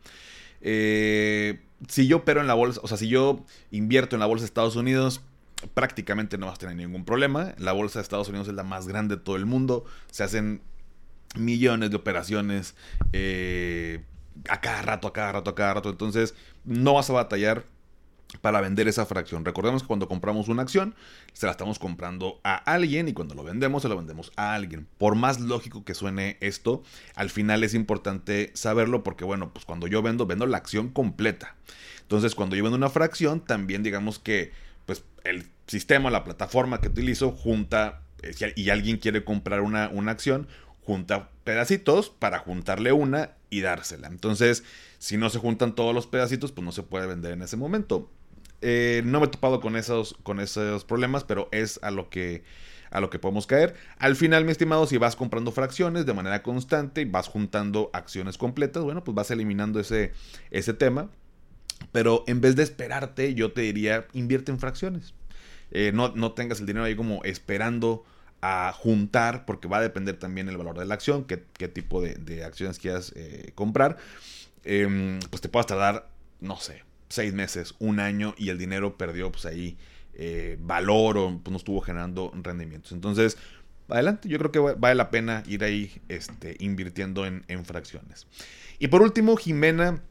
Eh, 0.61 1.61
si 1.87 2.07
yo 2.07 2.19
opero 2.19 2.41
en 2.41 2.47
la 2.47 2.55
bolsa, 2.55 2.81
o 2.83 2.89
sea, 2.89 2.97
si 2.97 3.09
yo 3.09 3.45
invierto 3.71 4.17
en 4.17 4.21
la 4.21 4.27
bolsa 4.27 4.43
de 4.43 4.47
Estados 4.47 4.77
Unidos, 4.77 5.21
prácticamente 5.75 6.39
no 6.39 6.47
vas 6.47 6.57
a 6.57 6.59
tener 6.59 6.77
ningún 6.77 7.05
problema. 7.05 7.55
La 7.59 7.73
bolsa 7.73 7.99
de 7.99 8.03
Estados 8.03 8.29
Unidos 8.29 8.49
es 8.49 8.55
la 8.55 8.65
más 8.65 8.89
grande 8.89 9.17
de 9.17 9.23
todo 9.23 9.37
el 9.37 9.47
mundo. 9.47 9.85
Se 10.11 10.25
hacen 10.25 10.61
millones 11.37 11.91
de 11.91 11.97
operaciones 11.97 12.75
eh, 13.13 14.05
a 14.49 14.61
cada 14.61 14.83
rato, 14.83 15.09
a 15.09 15.13
cada 15.13 15.33
rato, 15.33 15.51
a 15.51 15.55
cada 15.55 15.75
rato. 15.75 15.91
Entonces, 15.91 16.35
no 16.65 16.95
vas 16.95 17.11
a 17.11 17.15
batallar 17.15 17.65
para 18.41 18.61
vender 18.61 18.89
esa 18.89 19.07
fracción. 19.07 19.45
Recordemos 19.45 19.83
que 19.83 19.89
cuando 19.89 20.09
compramos 20.09 20.49
una 20.49 20.63
acción, 20.63 20.95
se 21.33 21.47
la 21.47 21.53
estamos 21.53 21.79
comprando 21.79 22.41
a 22.45 22.57
alguien 22.57 23.09
y 23.09 23.13
cuando 23.15 23.35
lo 23.35 23.43
vendemos, 23.43 23.83
se 23.83 23.89
lo 23.89 23.97
vendemos 23.97 24.33
a 24.37 24.55
alguien. 24.55 24.87
Por 24.99 25.15
más 25.15 25.41
lógico 25.41 25.85
que 25.85 25.95
suene 25.95 26.37
esto, 26.41 26.83
al 27.15 27.31
final 27.31 27.65
es 27.65 27.75
importante 27.75 28.51
saberlo 28.55 29.03
porque, 29.03 29.25
bueno, 29.25 29.53
pues 29.53 29.65
cuando 29.65 29.87
yo 29.87 30.03
vendo, 30.03 30.27
vendo 30.27 30.47
la 30.47 30.59
acción 30.59 30.91
completa. 30.91 31.57
Entonces, 32.03 32.35
cuando 32.35 32.57
yo 32.57 32.63
vendo 32.63 32.77
una 32.77 32.91
fracción, 32.91 33.41
también 33.41 33.83
digamos 33.83 34.19
que, 34.19 34.53
pues, 34.87 35.05
el 35.25 35.51
sistema, 35.67 36.11
la 36.11 36.25
plataforma 36.25 36.81
que 36.81 36.89
utilizo, 36.89 37.33
junta, 37.33 38.03
eh, 38.23 38.53
y 38.57 38.71
alguien 38.71 38.99
quiere 38.99 39.25
comprar 39.25 39.61
una, 39.61 39.89
una 39.89 40.13
acción, 40.13 40.49
junta 40.83 41.31
pedacitos 41.45 42.09
para 42.09 42.39
juntarle 42.39 42.93
una 42.93 43.33
y 43.51 43.61
dársela. 43.61 44.09
Entonces, 44.09 44.65
si 44.99 45.17
no 45.17 45.29
se 45.29 45.39
juntan 45.39 45.75
todos 45.75 45.95
los 45.95 46.07
pedacitos, 46.07 46.53
pues 46.53 46.65
no 46.65 46.73
se 46.73 46.83
puede 46.83 47.07
vender 47.07 47.33
en 47.33 47.43
ese 47.43 47.57
momento. 47.57 48.11
Eh, 48.61 49.03
no 49.05 49.21
me 49.21 49.27
he 49.27 49.29
topado 49.29 49.61
con 49.61 49.77
esos, 49.77 50.17
con 50.23 50.41
esos 50.41 50.85
problemas, 50.85 51.25
pero 51.25 51.49
es 51.53 51.79
a 51.83 51.91
lo 51.91 52.11
que 52.11 52.43
a 52.91 53.01
lo 53.01 53.11
que 53.11 53.19
podemos 53.19 53.47
caer. 53.47 53.75
Al 53.99 54.17
final, 54.17 54.45
mi 54.45 54.53
estimado, 54.53 54.87
si 54.87 54.97
vas 54.97 55.17
comprando 55.17 55.53
fracciones 55.53 56.07
de 56.07 56.15
manera 56.15 56.43
constante 56.43 57.03
y 57.03 57.05
vas 57.05 57.29
juntando 57.29 57.91
acciones 57.93 58.39
completas, 58.39 58.83
bueno, 58.83 59.05
pues 59.05 59.15
vas 59.15 59.31
eliminando 59.31 59.81
ese, 59.81 60.13
ese 60.51 60.73
tema. 60.73 61.11
Pero 61.93 62.25
en 62.27 62.41
vez 62.41 62.57
de 62.57 62.63
esperarte, 62.63 63.35
yo 63.35 63.53
te 63.53 63.61
diría, 63.63 64.07
invierte 64.13 64.51
en 64.51 64.59
fracciones. 64.59 65.15
Eh, 65.71 65.93
no, 65.95 66.09
no, 66.15 66.33
tengas 66.33 66.61
el 66.61 66.67
dinero 66.67 66.85
ahí 66.85 66.97
como 66.97 67.23
esperando 67.25 68.05
a 68.41 68.73
juntar, 68.73 69.45
porque 69.45 69.69
va 69.69 69.79
a 69.79 69.83
depender 69.83 70.19
también 70.19 70.49
el 70.49 70.57
valor 70.57 70.79
de 70.79 70.87
la 70.87 70.95
acción, 70.95 71.25
qué, 71.25 71.37
tipo 71.69 72.01
de, 72.01 72.45
acciones 72.45 72.79
quieras 72.79 73.13
eh, 73.17 73.53
comprar. 73.55 73.97
Em, 74.65 75.21
pues 75.31 75.41
te 75.41 75.49
puedas 75.49 75.67
tardar, 75.67 76.09
no 76.41 76.57
sé, 76.57 76.83
seis 77.09 77.33
meses, 77.33 77.75
un 77.79 78.01
año 78.01 78.35
y 78.37 78.51
el 78.51 78.59
dinero 78.59 78.97
perdió 78.97 79.31
pues 79.33 79.47
ahí 79.47 79.77
eh, 80.15 80.57
valor 80.61 81.17
o 81.17 81.41
pues, 81.43 81.51
no 81.51 81.57
estuvo 81.57 81.81
generando 81.81 82.33
rendimientos. 82.43 82.93
Entonces, 82.93 83.39
adelante, 83.89 84.29
yo 84.29 84.39
creo 84.39 84.51
que 84.51 84.59
vale 84.59 84.95
la 84.95 85.11
pena 85.11 85.43
ir 85.47 85.65
ahí 85.65 86.01
este, 86.09 86.57
invirtiendo 86.59 87.25
en, 87.25 87.65
fracciones. 87.65 88.27
Y 88.79 88.89
por 88.89 89.03
último, 89.03 89.37
Jimena 89.37 90.03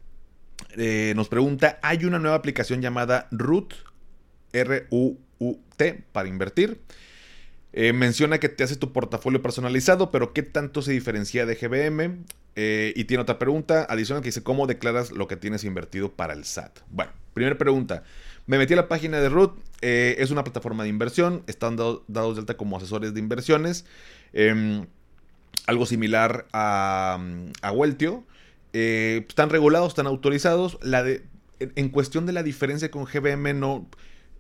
eh, 0.76 1.14
nos 1.16 1.30
pregunta, 1.30 1.80
hay 1.82 2.06
una 2.06 2.20
nueva 2.20 2.36
aplicación 2.36 2.82
llamada 2.82 3.28
Root, 3.32 3.74
R-U-U-T, 4.54 6.04
para 6.12 6.30
invertir. 6.30 6.80
Eh, 7.74 7.94
menciona 7.94 8.40
que 8.40 8.50
te 8.50 8.64
hace 8.64 8.76
tu 8.76 8.92
portafolio 8.92 9.42
personalizado, 9.42 10.10
pero 10.10 10.34
¿qué 10.34 10.42
tanto 10.42 10.82
se 10.82 10.94
diferencia 10.94 11.46
de 11.46 11.56
GBM? 11.56 12.24
Eh, 12.60 12.92
y 12.96 13.04
tiene 13.04 13.22
otra 13.22 13.38
pregunta 13.38 13.86
adicional 13.88 14.24
que 14.24 14.30
dice, 14.30 14.42
¿cómo 14.42 14.66
declaras 14.66 15.12
lo 15.12 15.28
que 15.28 15.38
tienes 15.38 15.64
invertido 15.64 16.12
para 16.12 16.34
el 16.34 16.44
SAT? 16.44 16.80
Bueno, 16.90 17.12
primera 17.36 17.56
pregunta. 17.56 18.02
Me 18.48 18.58
metí 18.58 18.74
a 18.74 18.78
la 18.78 18.88
página 18.88 19.20
de 19.20 19.30
Root, 19.30 19.60
eh, 19.82 20.16
es 20.18 20.32
una 20.32 20.44
plataforma 20.44 20.82
de 20.82 20.90
inversión, 20.90 21.44
están 21.46 21.76
dados 21.76 22.02
de 22.08 22.20
alta 22.20 22.58
como 22.58 22.78
asesores 22.78 23.14
de 23.14 23.20
inversiones, 23.20 23.86
em, 24.34 24.88
algo 25.68 25.86
similar 25.86 26.48
a, 26.52 27.20
a 27.62 27.72
Weltio. 27.72 28.26
están 28.74 29.52
regulados, 29.52 29.90
están 29.90 30.08
autorizados. 30.08 30.80
La 30.82 31.04
de, 31.04 31.26
en 31.60 31.90
cuestión 31.90 32.26
de 32.26 32.34
la 32.34 32.42
diferencia 32.42 32.90
con 32.90 33.06
GBM 33.06 33.54
no 33.54 33.88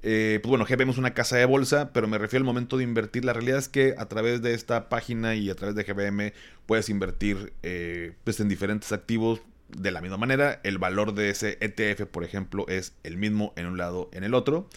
Eh, 0.09 0.39
pues 0.41 0.49
bueno, 0.49 0.63
GBM 0.63 0.91
es 0.91 0.97
una 0.97 1.13
casa 1.13 1.35
de 1.35 1.43
bolsa, 1.43 1.91
pero 1.91 2.07
me 2.07 2.17
refiero 2.17 2.39
al 2.43 2.45
momento 2.45 2.77
de 2.77 2.85
invertir. 2.85 3.25
La 3.25 3.33
realidad 3.33 3.57
es 3.59 3.67
que 3.67 3.93
a 3.97 4.05
través 4.05 4.41
de 4.41 4.53
esta 4.53 4.87
página 4.87 5.35
y 5.35 5.49
a 5.49 5.55
través 5.55 5.75
de 5.75 5.83
GBM 5.83 6.31
puedes 6.65 6.87
invertir 6.87 7.51
eh, 7.61 8.13
pues 8.23 8.39
en 8.39 8.47
diferentes 8.47 8.93
activos 8.93 9.41
de 9.67 9.91
la 9.91 9.99
misma 9.99 10.15
manera. 10.15 10.61
El 10.63 10.77
valor 10.77 11.13
de 11.13 11.29
ese 11.29 11.57
ETF, 11.59 12.05
por 12.05 12.23
ejemplo, 12.23 12.65
es 12.69 12.93
el 13.03 13.17
mismo 13.17 13.51
en 13.57 13.65
un 13.65 13.77
lado, 13.77 14.09
en 14.13 14.23
el 14.23 14.33
otro. 14.33 14.69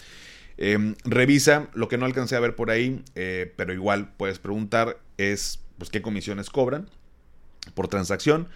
Em, 0.57 0.97
revisa 1.05 1.69
lo 1.75 1.87
que 1.87 1.97
no 1.97 2.07
alcancé 2.07 2.35
a 2.35 2.41
ver 2.41 2.57
por 2.57 2.73
ahí, 2.73 3.05
eh, 3.15 3.55
pero 3.55 3.73
igual 3.73 4.13
puedes 4.17 4.41
preguntar 4.41 4.99
es 5.17 5.61
pues 5.79 5.91
qué 5.91 6.03
comisiones 6.03 6.51
cobran 6.51 6.89
por 7.75 7.87
transacción. 7.87 8.49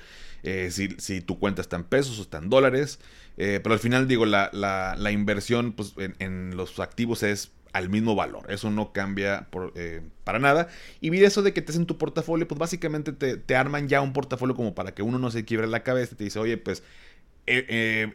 Eh, 0.47 0.71
si, 0.71 1.21
tu 1.23 1.39
cuenta 1.39 1.63
está 1.63 1.77
en 1.77 1.85
pesos 1.85 2.19
o 2.19 2.23
está 2.23 2.39
en 2.39 2.51
dólares. 2.51 3.01
Eh, 3.39 3.61
pero 3.63 3.73
al 3.73 3.79
final 3.79 4.07
digo, 4.07 4.27
la, 4.27 4.51
la, 4.53 5.11
inversión 5.11 5.73
pues, 5.73 5.95
en, 5.97 6.55
los 6.55 6.79
activos 6.79 7.23
es 7.23 7.51
al 7.73 7.89
mismo 7.89 8.15
valor. 8.15 8.53
Eso 8.53 8.71
no 8.71 8.93
cambia 8.93 9.49
por, 9.51 9.73
eh, 9.75 10.03
para 10.23 10.39
nada. 10.39 10.69
Y 11.01 11.17
eso 11.25 11.43
de 11.43 11.55
que 11.55 11.63
te 11.63 11.73
hacen 11.73 11.87
tu 11.87 11.97
portafolio, 11.97 12.47
pues 12.47 12.59
básicamente 12.59 13.13
te, 13.13 13.57
arman 13.57 13.89
ya 13.89 14.03
un 14.03 14.13
portafolio 14.13 14.55
como 14.55 14.75
para 14.75 14.93
que 14.95 15.03
uno 15.03 15.19
no 15.19 15.31
se 15.31 15.47
quiebre 15.47 15.67
la 15.67 15.83
cabeza 15.83 16.15
y 16.15 16.19
te 16.19 16.25
dice, 16.25 16.39
oye, 16.39 16.59
pues 16.59 16.83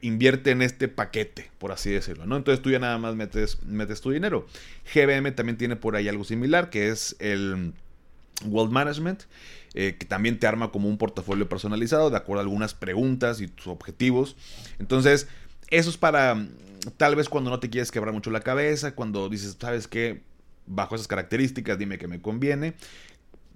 invierte 0.02 0.52
en 0.52 0.64
este 0.64 0.88
paquete, 0.88 1.52
por 1.60 1.72
así 1.72 1.92
decirlo, 1.92 2.26
¿no? 2.26 2.36
Entonces 2.36 2.64
tú 2.64 2.72
ya 2.72 2.80
nada 2.80 2.98
más 2.98 3.16
metes, 3.16 3.62
metes 3.64 4.02
tu 4.02 4.12
dinero. 4.12 4.48
GBM 4.94 5.32
también 5.36 5.58
tiene 5.58 5.76
por 5.76 5.96
ahí 5.96 6.08
algo 6.08 6.24
similar, 6.24 6.70
que 6.70 6.90
es 6.90 7.16
el 7.20 7.74
Wealth 8.46 8.72
Management. 8.72 9.24
Eh, 9.76 9.98
que 10.00 10.06
también 10.06 10.40
te 10.40 10.48
arma 10.48 10.72
como 10.72 10.90
un 10.90 10.98
portafolio 10.98 11.48
personalizado 11.48 12.10
de 12.10 12.18
acuerdo 12.18 12.40
a 12.40 12.44
algunas 12.44 12.74
preguntas 12.74 13.40
y 13.40 13.48
tus 13.48 13.68
objetivos. 13.68 14.36
Entonces, 14.80 15.28
eso 15.70 15.92
es 15.92 15.98
para 15.98 16.34
mm, 16.34 16.50
tal 16.98 17.16
vez 17.16 17.30
cuando 17.30 17.52
no 17.52 17.60
te 17.60 17.70
quieres 17.70 17.92
quebrar 17.92 18.14
mucho 18.14 18.32
la 18.32 18.42
cabeza, 18.42 18.96
cuando 18.96 19.30
dices, 19.30 19.58
¿sabes 19.60 19.88
qué? 19.88 20.22
Bajo 20.66 20.96
esas 20.96 21.08
características, 21.08 21.78
dime 21.78 22.00
que 22.00 22.08
me 22.08 22.20
conviene. 22.20 22.74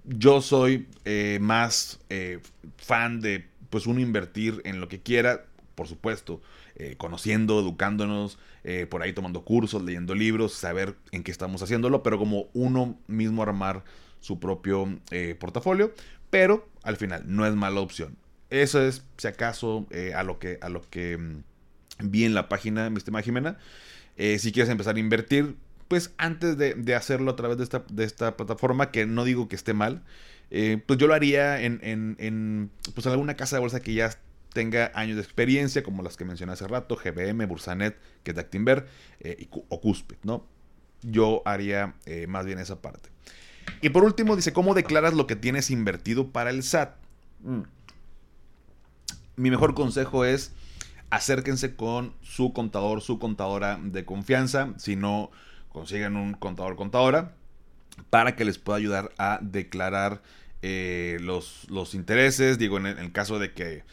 Yo 0.04 0.40
soy 0.40 0.86
eh, 1.04 1.38
más 1.40 1.98
eh, 2.10 2.38
fan 2.76 3.20
de, 3.20 3.46
pues, 3.70 3.86
uno 3.86 3.98
invertir 3.98 4.60
en 4.64 4.80
lo 4.80 4.88
que 4.88 5.00
quiera, 5.00 5.46
por 5.74 5.88
supuesto, 5.88 6.40
conociendo, 6.96 7.60
educándonos, 7.60 8.36
por 8.90 9.02
ahí 9.02 9.12
tomando 9.12 9.44
cursos, 9.44 9.82
leyendo 9.82 10.12
libros, 10.12 10.54
saber 10.54 10.96
en 11.12 11.22
qué 11.22 11.30
estamos 11.30 11.62
haciéndolo, 11.62 12.02
pero 12.02 12.18
como 12.18 12.48
uno 12.52 12.98
mismo 13.06 13.44
armar 13.44 13.84
su 14.24 14.40
propio 14.40 15.00
eh, 15.10 15.36
portafolio, 15.38 15.92
pero 16.30 16.66
al 16.82 16.96
final 16.96 17.24
no 17.26 17.46
es 17.46 17.54
mala 17.54 17.80
opción. 17.80 18.16
Eso 18.48 18.80
es, 18.80 19.04
si 19.18 19.28
acaso, 19.28 19.86
eh, 19.90 20.14
a 20.14 20.22
lo 20.22 20.38
que, 20.38 20.56
a 20.62 20.70
lo 20.70 20.80
que 20.80 21.18
mm, 21.18 21.42
vi 22.04 22.24
en 22.24 22.32
la 22.32 22.48
página, 22.48 22.88
mi 22.88 22.96
estimada 22.96 23.22
Jimena. 23.22 23.58
Eh, 24.16 24.38
si 24.38 24.50
quieres 24.50 24.70
empezar 24.70 24.96
a 24.96 24.98
invertir, 24.98 25.56
pues 25.88 26.14
antes 26.16 26.56
de, 26.56 26.94
hacerlo 26.94 27.32
a 27.32 27.36
través 27.36 27.58
de 27.58 27.64
esta, 27.64 27.84
de 27.90 28.04
esta, 28.04 28.34
plataforma, 28.38 28.90
que 28.90 29.04
no 29.04 29.24
digo 29.24 29.46
que 29.46 29.56
esté 29.56 29.74
mal, 29.74 30.02
pues 30.48 30.98
yo 30.98 31.06
lo 31.06 31.12
haría 31.12 31.60
en, 31.60 31.80
en, 31.82 32.70
pues 32.94 33.06
alguna 33.06 33.34
casa 33.34 33.56
de 33.56 33.60
bolsa 33.60 33.80
que 33.80 33.92
ya 33.92 34.10
tenga 34.54 34.90
años 34.94 35.16
de 35.16 35.22
experiencia, 35.22 35.82
como 35.82 36.02
las 36.02 36.16
que 36.16 36.24
mencioné 36.24 36.52
hace 36.52 36.66
rato, 36.66 36.96
GBM, 36.96 37.44
Bursanet, 37.46 37.98
que 38.22 38.30
es 38.30 38.38
Actinver, 38.38 38.86
o 39.68 39.80
Cuspid, 39.82 40.16
¿no? 40.22 40.46
Yo 41.02 41.42
haría 41.44 41.96
más 42.28 42.46
bien 42.46 42.58
esa 42.58 42.80
parte. 42.80 43.10
Y 43.80 43.90
por 43.90 44.04
último 44.04 44.36
dice, 44.36 44.52
¿cómo 44.52 44.74
declaras 44.74 45.14
lo 45.14 45.26
que 45.26 45.36
tienes 45.36 45.70
invertido 45.70 46.28
para 46.28 46.50
el 46.50 46.62
SAT? 46.62 46.96
Mm. 47.42 47.62
Mi 49.36 49.50
mejor 49.50 49.74
consejo 49.74 50.24
es 50.24 50.52
acérquense 51.10 51.76
con 51.76 52.14
su 52.22 52.52
contador, 52.52 53.00
su 53.00 53.18
contadora 53.18 53.78
de 53.82 54.04
confianza. 54.04 54.74
Si 54.78 54.96
no, 54.96 55.30
consiguen 55.70 56.16
un 56.16 56.34
contador, 56.34 56.76
contadora, 56.76 57.32
para 58.10 58.36
que 58.36 58.44
les 58.44 58.58
pueda 58.58 58.78
ayudar 58.78 59.12
a 59.18 59.38
declarar 59.42 60.22
eh, 60.66 61.18
los, 61.20 61.66
los, 61.68 61.94
intereses. 61.94 62.56
Digo, 62.56 62.78
en 62.78 62.86
el, 62.86 63.12
caso 63.12 63.38
de 63.38 63.52
que 63.52 63.84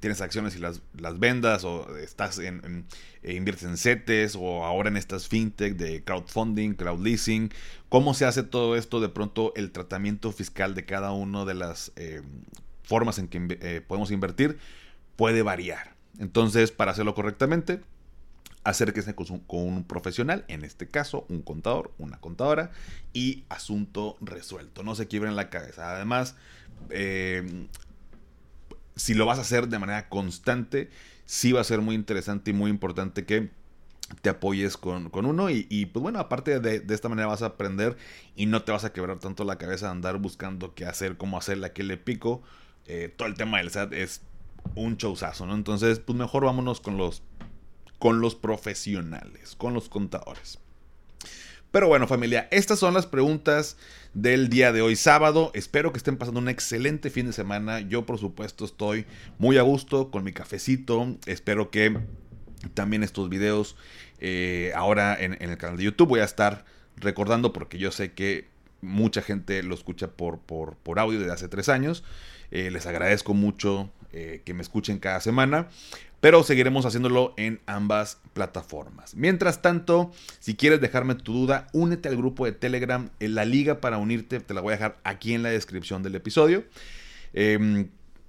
tienes 0.00 0.22
acciones 0.22 0.56
y 0.56 0.58
las, 0.58 0.80
las 0.98 1.18
vendas, 1.18 1.62
o 1.64 1.94
estás 1.98 2.38
en, 2.38 2.86
eh, 3.22 3.34
inviertes 3.34 3.64
en 3.64 3.76
CETES, 3.76 4.34
o 4.34 4.64
ahora 4.64 4.88
en 4.88 4.96
estas 4.96 5.28
fintech 5.28 5.76
de 5.76 6.02
crowdfunding, 6.02 6.72
crowd 6.72 7.04
leasing. 7.04 7.52
¿Cómo 7.90 8.14
se 8.14 8.24
hace 8.24 8.42
todo 8.42 8.76
esto? 8.76 9.00
De 9.00 9.10
pronto, 9.10 9.52
el 9.56 9.72
tratamiento 9.72 10.32
fiscal 10.32 10.74
de 10.74 10.86
cada 10.86 11.12
una 11.12 11.44
de 11.44 11.52
las 11.52 11.92
eh, 11.96 12.22
formas 12.82 13.18
en 13.18 13.28
que 13.28 13.82
podemos 13.86 14.10
invertir 14.10 14.56
puede 15.16 15.42
variar. 15.42 15.96
Entonces, 16.18 16.72
para 16.72 16.92
hacerlo 16.92 17.14
correctamente, 17.14 17.80
acérquese 18.64 19.14
con, 19.14 19.40
con, 19.40 19.60
un 19.60 19.84
profesional, 19.84 20.44
en 20.48 20.64
este 20.64 20.88
caso 20.88 21.26
un 21.28 21.42
contador, 21.42 21.92
una 21.98 22.18
contadora, 22.20 22.70
y 23.12 23.44
asunto 23.48 24.16
resuelto. 24.20 24.82
No 24.82 24.94
se 24.94 25.06
quiebren 25.06 25.36
la 25.36 25.50
cabeza. 25.50 25.94
Además, 25.94 26.36
eh, 26.90 27.66
si 28.96 29.14
lo 29.14 29.26
vas 29.26 29.38
a 29.38 29.42
hacer 29.42 29.68
de 29.68 29.78
manera 29.78 30.08
constante, 30.08 30.90
sí 31.24 31.52
va 31.52 31.60
a 31.60 31.64
ser 31.64 31.80
muy 31.80 31.94
interesante 31.94 32.50
y 32.50 32.54
muy 32.54 32.70
importante 32.70 33.24
que 33.24 33.50
te 34.22 34.28
apoyes 34.28 34.76
con, 34.76 35.10
uno 35.14 35.50
y, 35.50 35.86
pues 35.86 36.02
bueno, 36.02 36.18
aparte 36.18 36.58
de, 36.58 36.82
esta 36.92 37.08
manera 37.08 37.28
vas 37.28 37.42
a 37.42 37.46
aprender 37.46 37.96
y 38.34 38.46
no 38.46 38.62
te 38.62 38.72
vas 38.72 38.84
a 38.84 38.92
quebrar 38.92 39.20
tanto 39.20 39.44
la 39.44 39.56
cabeza 39.56 39.86
de 39.86 39.92
andar 39.92 40.18
buscando 40.18 40.74
qué 40.74 40.84
hacer, 40.84 41.16
cómo 41.16 41.38
hacerle, 41.38 41.72
qué 41.72 41.84
le 41.84 41.96
pico. 41.96 42.42
Eh, 42.86 43.12
todo 43.16 43.28
el 43.28 43.34
tema 43.34 43.58
del 43.58 43.70
SAT 43.70 43.92
es 43.92 44.22
un 44.74 44.96
showzazo, 44.96 45.46
¿no? 45.46 45.54
Entonces, 45.54 46.00
pues 46.00 46.18
mejor 46.18 46.44
vámonos 46.44 46.80
con 46.80 46.96
los 46.96 47.22
con 48.00 48.20
los 48.20 48.34
profesionales, 48.34 49.54
con 49.56 49.74
los 49.74 49.88
contadores. 49.88 50.58
Pero 51.70 51.86
bueno 51.86 52.08
familia, 52.08 52.48
estas 52.50 52.80
son 52.80 52.94
las 52.94 53.06
preguntas 53.06 53.76
del 54.14 54.48
día 54.48 54.72
de 54.72 54.82
hoy 54.82 54.96
sábado. 54.96 55.52
Espero 55.54 55.92
que 55.92 55.98
estén 55.98 56.16
pasando 56.16 56.40
un 56.40 56.48
excelente 56.48 57.10
fin 57.10 57.26
de 57.26 57.32
semana. 57.32 57.78
Yo 57.78 58.06
por 58.06 58.18
supuesto 58.18 58.64
estoy 58.64 59.06
muy 59.38 59.58
a 59.58 59.62
gusto 59.62 60.10
con 60.10 60.24
mi 60.24 60.32
cafecito. 60.32 61.16
Espero 61.26 61.70
que 61.70 61.96
también 62.74 63.04
estos 63.04 63.28
videos 63.28 63.76
eh, 64.18 64.72
ahora 64.74 65.16
en, 65.20 65.36
el 65.40 65.56
canal 65.58 65.76
de 65.76 65.84
YouTube 65.84 66.08
voy 66.08 66.20
a 66.20 66.24
estar 66.24 66.64
recordando 66.96 67.52
porque 67.52 67.78
yo 67.78 67.92
sé 67.92 68.12
que 68.12 68.48
mucha 68.80 69.20
gente 69.22 69.62
lo 69.62 69.74
escucha 69.74 70.08
por, 70.08 70.40
audio 70.96 71.20
desde 71.20 71.32
hace 71.32 71.48
tres 71.48 71.68
años. 71.68 72.02
Eh, 72.50 72.70
les 72.72 72.86
agradezco 72.86 73.34
mucho 73.34 73.90
eh, 74.12 74.42
que 74.44 74.54
me 74.54 74.62
escuchen 74.62 74.98
cada 74.98 75.20
semana 75.20 75.68
pero 76.20 76.42
seguiremos 76.42 76.84
haciéndolo 76.84 77.34
en 77.36 77.60
ambas 77.66 78.18
plataformas. 78.34 79.14
Mientras 79.14 79.62
tanto, 79.62 80.12
si 80.38 80.54
quieres 80.54 80.80
dejarme 80.80 81.14
tu 81.14 81.32
duda, 81.32 81.66
únete 81.72 82.08
al 82.08 82.16
grupo 82.16 82.44
de 82.44 82.52
Telegram. 82.52 83.10
En 83.20 83.34
la 83.34 83.44
liga 83.44 83.80
para 83.80 83.98
unirte 83.98 84.40
te 84.40 84.54
la 84.54 84.60
voy 84.60 84.72
a 84.72 84.76
dejar 84.76 84.98
aquí 85.02 85.34
en 85.34 85.42
la 85.42 85.48
descripción 85.48 86.02
del 86.02 86.14
episodio. 86.14 86.64
Em, 87.32 87.88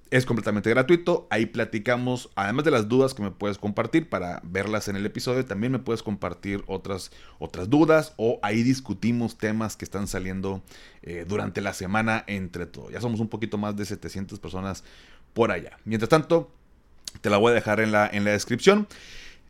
es 0.09 0.25
completamente 0.25 0.69
gratuito. 0.69 1.27
Ahí 1.29 1.45
platicamos, 1.45 2.29
además 2.35 2.65
de 2.65 2.71
las 2.71 2.87
dudas 2.87 3.13
que 3.13 3.23
me 3.23 3.31
puedes 3.31 3.57
compartir 3.57 4.09
para 4.09 4.41
verlas 4.43 4.87
en 4.89 4.97
el 4.97 5.05
episodio, 5.05 5.45
también 5.45 5.71
me 5.71 5.79
puedes 5.79 6.03
compartir 6.03 6.63
otras, 6.67 7.11
otras 7.39 7.69
dudas 7.69 8.13
o 8.17 8.39
ahí 8.41 8.61
discutimos 8.63 9.37
temas 9.37 9.77
que 9.77 9.85
están 9.85 10.07
saliendo 10.07 10.61
eh, 11.01 11.25
durante 11.27 11.61
la 11.61 11.73
semana 11.73 12.23
entre 12.27 12.65
todos. 12.65 12.91
Ya 12.91 13.01
somos 13.01 13.21
un 13.21 13.29
poquito 13.29 13.57
más 13.57 13.75
de 13.75 13.85
700 13.85 14.39
personas 14.39 14.83
por 15.33 15.51
allá. 15.51 15.77
Mientras 15.85 16.09
tanto, 16.09 16.51
te 17.19 17.29
la 17.29 17.37
voy 17.37 17.51
a 17.51 17.55
dejar 17.55 17.79
en 17.79 17.91
la, 17.91 18.09
en 18.11 18.23
la 18.23 18.31
descripción. 18.31 18.87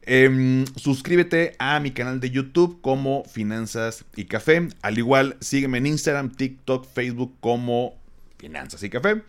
Em, 0.04 0.65
suscríbete 0.78 1.56
a 1.60 1.80
mi 1.80 1.91
canal 1.91 2.19
de 2.19 2.32
YouTube 2.32 2.82
como 2.82 3.24
Finanzas 3.26 4.04
y 4.15 4.26
Café. 4.26 4.67
Al 4.82 4.97
igual, 4.97 5.38
sígueme 5.41 5.78
en 5.78 5.86
Instagram, 5.88 6.32
TikTok, 6.32 6.88
Facebook 6.91 7.36
como 7.39 7.95
Finanzas 8.39 8.82
y 8.84 8.89
Café. 8.89 9.21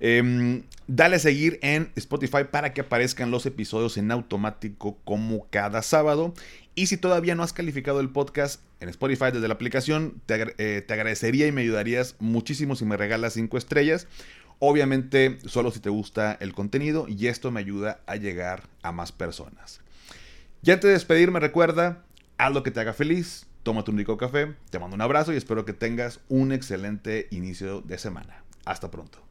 Em, 0.00 0.62
dale 0.86 1.16
a 1.16 1.18
seguir 1.18 1.58
en 1.62 1.90
Spotify 1.96 2.44
para 2.50 2.72
que 2.72 2.80
aparezcan 2.80 3.30
los 3.30 3.46
episodios 3.46 3.96
en 3.96 4.10
automático 4.10 4.98
como 5.04 5.46
cada 5.50 5.82
sábado. 5.82 6.34
Y 6.74 6.86
si 6.86 6.96
todavía 6.96 7.34
no 7.34 7.42
has 7.42 7.52
calificado 7.52 8.00
el 8.00 8.10
podcast 8.10 8.60
en 8.80 8.88
Spotify 8.88 9.26
desde 9.32 9.48
la 9.48 9.54
aplicación, 9.54 10.20
te, 10.26 10.54
eh, 10.58 10.82
te 10.82 10.94
agradecería 10.94 11.46
y 11.46 11.52
me 11.52 11.62
ayudarías 11.62 12.14
muchísimo 12.20 12.76
si 12.76 12.84
me 12.84 12.96
regalas 12.96 13.34
5 13.34 13.56
estrellas. 13.58 14.06
Obviamente 14.60 15.38
solo 15.46 15.70
si 15.70 15.80
te 15.80 15.88
gusta 15.88 16.36
el 16.40 16.52
contenido 16.52 17.06
y 17.08 17.28
esto 17.28 17.50
me 17.50 17.60
ayuda 17.60 18.00
a 18.06 18.16
llegar 18.16 18.64
a 18.82 18.90
más 18.90 19.12
personas. 19.12 19.80
Ya 20.62 20.74
antes 20.74 20.88
de 20.88 20.94
despedirme 20.94 21.38
recuerda, 21.38 22.04
haz 22.38 22.52
lo 22.52 22.64
que 22.64 22.72
te 22.72 22.80
haga 22.80 22.92
feliz, 22.92 23.46
tómate 23.62 23.92
un 23.92 23.98
rico 23.98 24.16
café, 24.16 24.54
te 24.70 24.78
mando 24.80 24.96
un 24.96 25.02
abrazo 25.02 25.32
y 25.32 25.36
espero 25.36 25.64
que 25.64 25.72
tengas 25.72 26.20
un 26.28 26.52
excelente 26.52 27.28
inicio 27.30 27.82
de 27.82 27.98
semana. 27.98 28.42
Hasta 28.64 28.90
pronto. 28.90 29.22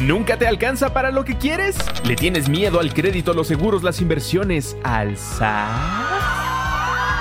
¿Nunca 0.00 0.38
te 0.38 0.46
alcanza 0.46 0.92
para 0.92 1.10
lo 1.10 1.24
que 1.24 1.36
quieres? 1.36 1.76
¿Le 2.04 2.16
tienes 2.16 2.48
miedo 2.48 2.80
al 2.80 2.92
crédito, 2.92 3.32
los 3.34 3.48
seguros, 3.48 3.82
las 3.82 4.00
inversiones, 4.00 4.76
al 4.82 5.16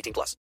18 0.00 0.12
plus. 0.12 0.40